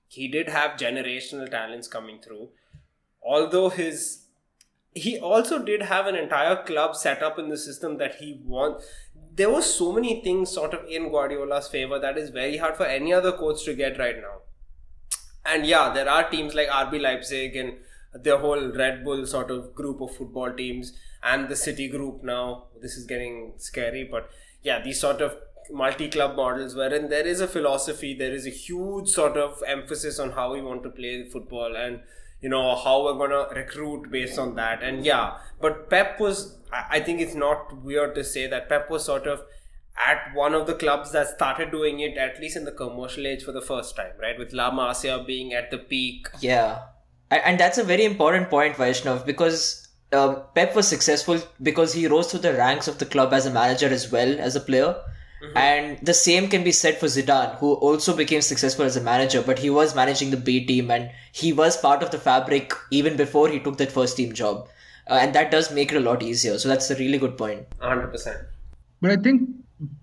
[0.08, 2.50] He did have generational talents coming through
[3.22, 4.26] although his
[4.92, 8.82] he also did have an entire club set up in the system that he want
[9.32, 12.84] there were so many things sort of in Guardiola's favor that is very hard for
[12.84, 14.40] any other coach to get right now.
[15.44, 17.78] And yeah, there are teams like RB Leipzig and
[18.12, 22.66] the whole Red Bull sort of group of football teams and the City group now.
[22.80, 24.30] This is getting scary, but
[24.62, 25.36] yeah, these sort of
[25.70, 30.18] multi club models wherein there is a philosophy, there is a huge sort of emphasis
[30.18, 32.00] on how we want to play football and
[32.40, 34.82] you know how we're gonna recruit based on that.
[34.82, 39.04] And yeah but pep was i think it's not weird to say that pep was
[39.04, 39.42] sort of
[40.06, 43.42] at one of the clubs that started doing it at least in the commercial age
[43.42, 44.38] for the first time right?
[44.38, 46.28] With la masia being at the peak.
[46.40, 46.78] Yeah.
[47.30, 52.30] And that's a very important point vaishnav because um, pep was successful because he rose
[52.30, 54.96] through the ranks of the club as a manager as well as a player
[55.42, 55.56] Mm-hmm.
[55.56, 59.42] And the same can be said for Zidane, who also became successful as a manager,
[59.42, 63.16] but he was managing the B team and he was part of the fabric even
[63.16, 64.68] before he took that first team job.
[65.08, 66.58] Uh, and that does make it a lot easier.
[66.58, 67.66] So that's a really good point.
[67.80, 68.44] 100%.
[69.00, 69.48] But I think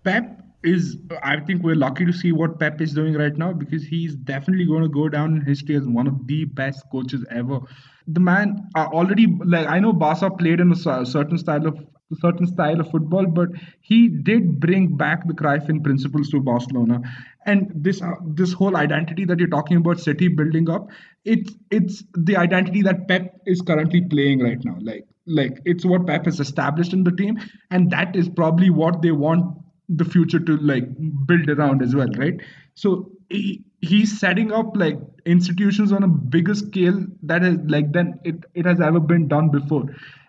[0.03, 3.83] Pep is, I think we're lucky to see what Pep is doing right now because
[3.83, 7.59] he's definitely going to go down in history as one of the best coaches ever.
[8.07, 11.85] The man uh, already, like, I know Barca played in a certain style of
[12.15, 13.49] certain style of football, but
[13.81, 17.01] he did bring back the Cruyffian principles to Barcelona.
[17.45, 20.89] And this uh, this whole identity that you're talking about, City building up,
[21.25, 24.77] it's it's the identity that Pep is currently playing right now.
[24.81, 27.39] Like like it's what Pep has established in the team,
[27.71, 29.57] and that is probably what they want
[29.89, 30.83] the future to like
[31.25, 32.39] build around as well, right?
[32.75, 38.19] So he, he's setting up like institutions on a bigger scale that is like than
[38.23, 39.85] it, it has ever been done before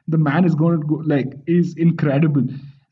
[0.08, 2.44] the man is going to go like is incredible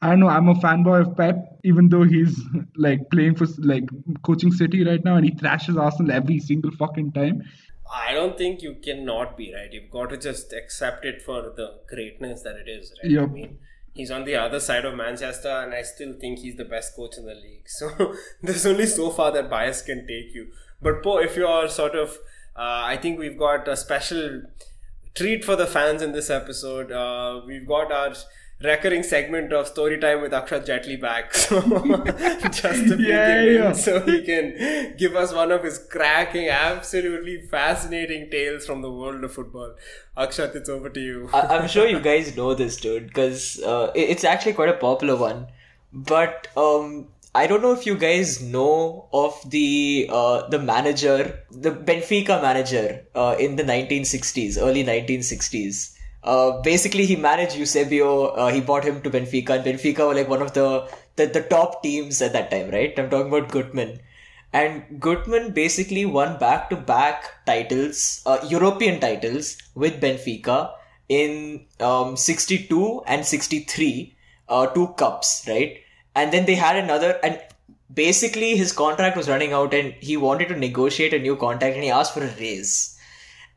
[0.03, 2.41] i know i'm a fanboy of pep even though he's
[2.77, 3.85] like playing for like
[4.23, 7.43] coaching city right now and he thrashes arsenal every single fucking time
[7.93, 9.73] I don't think you cannot be right.
[9.73, 13.13] You've got to just accept it for the greatness that it is, right?
[13.13, 13.23] Yep.
[13.23, 13.59] I mean,
[13.95, 17.17] he's on the other side of Manchester, and I still think he's the best coach
[17.17, 17.67] in the league.
[17.67, 20.49] So there's only so far that bias can take you.
[20.83, 22.19] But Po, if you're sort of,
[22.57, 24.43] uh, I think we've got a special
[25.17, 26.93] treat for the fans in this episode.
[26.93, 28.15] Uh, we've got our
[28.63, 31.35] recurring segment of story time with Akshat Jetli back.
[31.35, 31.61] So
[32.51, 33.73] just to Yeah, him in yeah.
[33.73, 39.23] so he can give us one of his cracking, absolutely fascinating tales from the world
[39.25, 39.75] of football.
[40.17, 41.29] Akshat, it's over to you.
[41.35, 45.17] I- I'm sure you guys know this, dude, because uh, it's actually quite a popular
[45.17, 45.49] one.
[45.93, 51.71] But um, I don't know if you guys know of the uh, the manager, the
[51.71, 55.95] Benfica manager uh, in the 1960s, early 1960s.
[56.23, 58.29] Uh, basically, he managed Eusebio.
[58.29, 61.43] Uh, he bought him to Benfica, and Benfica were like one of the, the the
[61.43, 62.99] top teams at that time, right?
[62.99, 63.99] I'm talking about Guttmann.
[64.55, 70.71] And Guttmann basically won back to back titles, uh, European titles with Benfica
[71.11, 74.17] in um, 62 and 63,
[74.49, 75.83] uh, two cups, right?
[76.17, 77.41] And then they had another, and
[77.93, 81.85] basically his contract was running out and he wanted to negotiate a new contract and
[81.85, 82.99] he asked for a raise.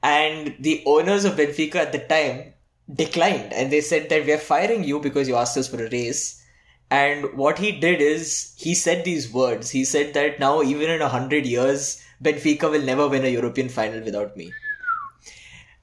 [0.03, 2.53] And the owners of Benfica at the time
[2.93, 5.89] declined and they said that we are firing you because you asked us for a
[5.89, 6.43] raise.
[6.91, 9.69] And what he did is he said these words.
[9.69, 13.69] He said that now, even in a hundred years, Benfica will never win a European
[13.69, 14.51] final without me.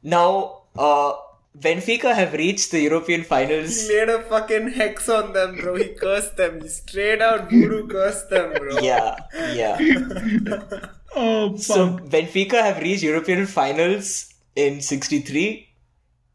[0.03, 1.15] Now, uh,
[1.59, 3.89] Benfica have reached the European finals.
[3.89, 5.77] He made a fucking hex on them, bro.
[5.77, 6.61] He cursed them.
[6.61, 8.79] He straight out voodoo cursed them, bro.
[8.81, 9.17] Yeah,
[9.55, 9.79] yeah.
[11.17, 11.61] oh fuck.
[11.61, 15.69] So Benfica have reached European finals in '63.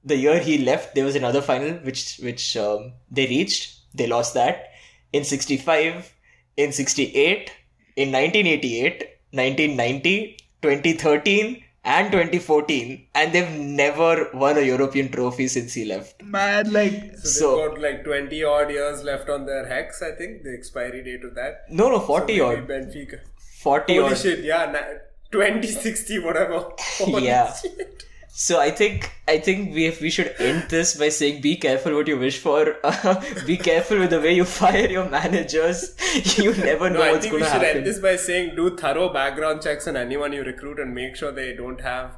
[0.03, 3.77] The year he left, there was another final which which um, they reached.
[3.93, 4.71] They lost that
[5.13, 6.11] in '65,
[6.57, 7.51] in '68,
[7.95, 15.85] in 1988, 1990, 2013, and 2014, and they've never won a European trophy since he
[15.85, 16.21] left.
[16.23, 20.11] man like So they've So- got like 20 odd years left on their hex, I
[20.11, 21.65] think, the expiry date of that.
[21.69, 23.19] No, no, 40 maybe odd, Benfica.
[23.63, 24.17] 40 Holy odd.
[24.17, 24.99] shit, yeah, na-
[25.31, 26.59] 2060, whatever.
[26.99, 27.51] Holy Yeah.
[27.53, 28.05] shit.
[28.33, 32.07] So I think I think we we should end this by saying be careful what
[32.07, 32.77] you wish for.
[33.45, 35.95] be careful with the way you fire your managers.
[36.37, 37.77] You never know No, I think we should happen.
[37.77, 41.31] end this by saying do thorough background checks on anyone you recruit and make sure
[41.31, 42.15] they don't have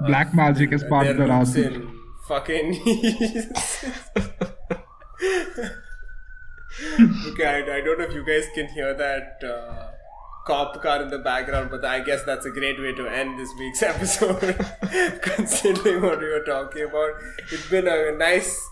[0.00, 1.82] black magic is part of the roots roster
[2.26, 2.80] fucking.
[7.28, 9.91] okay, I, I don't know if you guys can hear that uh,
[10.44, 13.50] cop car in the background, but I guess that's a great way to end this
[13.58, 14.56] week's episode.
[15.22, 17.10] Considering what we were talking about,
[17.50, 18.68] it's been a nice.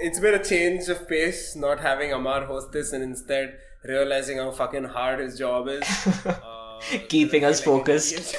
[0.00, 4.50] It's been a change of pace, not having Amar host this and instead realizing how
[4.50, 5.84] fucking hard his job is.
[6.26, 8.34] Uh, Keeping us focused.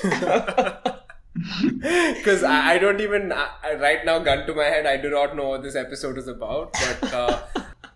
[1.34, 5.36] because I, I don't even I, right now gun to my head i do not
[5.36, 7.42] know what this episode is about but uh,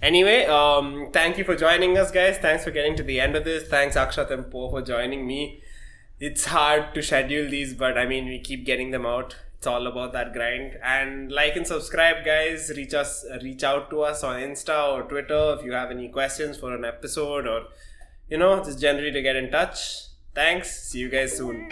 [0.01, 2.37] anyway um thank you for joining us guys.
[2.37, 3.67] Thanks for getting to the end of this.
[3.67, 5.61] Thanks akshat and po for joining me.
[6.19, 9.35] It's hard to schedule these but i mean we keep getting them out.
[9.57, 10.77] It's all about that grind.
[10.83, 12.71] And like and subscribe guys.
[12.75, 16.57] Reach us reach out to us on insta or twitter if you have any questions
[16.57, 17.63] for an episode or
[18.29, 20.05] you know just generally to get in touch.
[20.35, 20.89] Thanks.
[20.89, 21.69] See you guys soon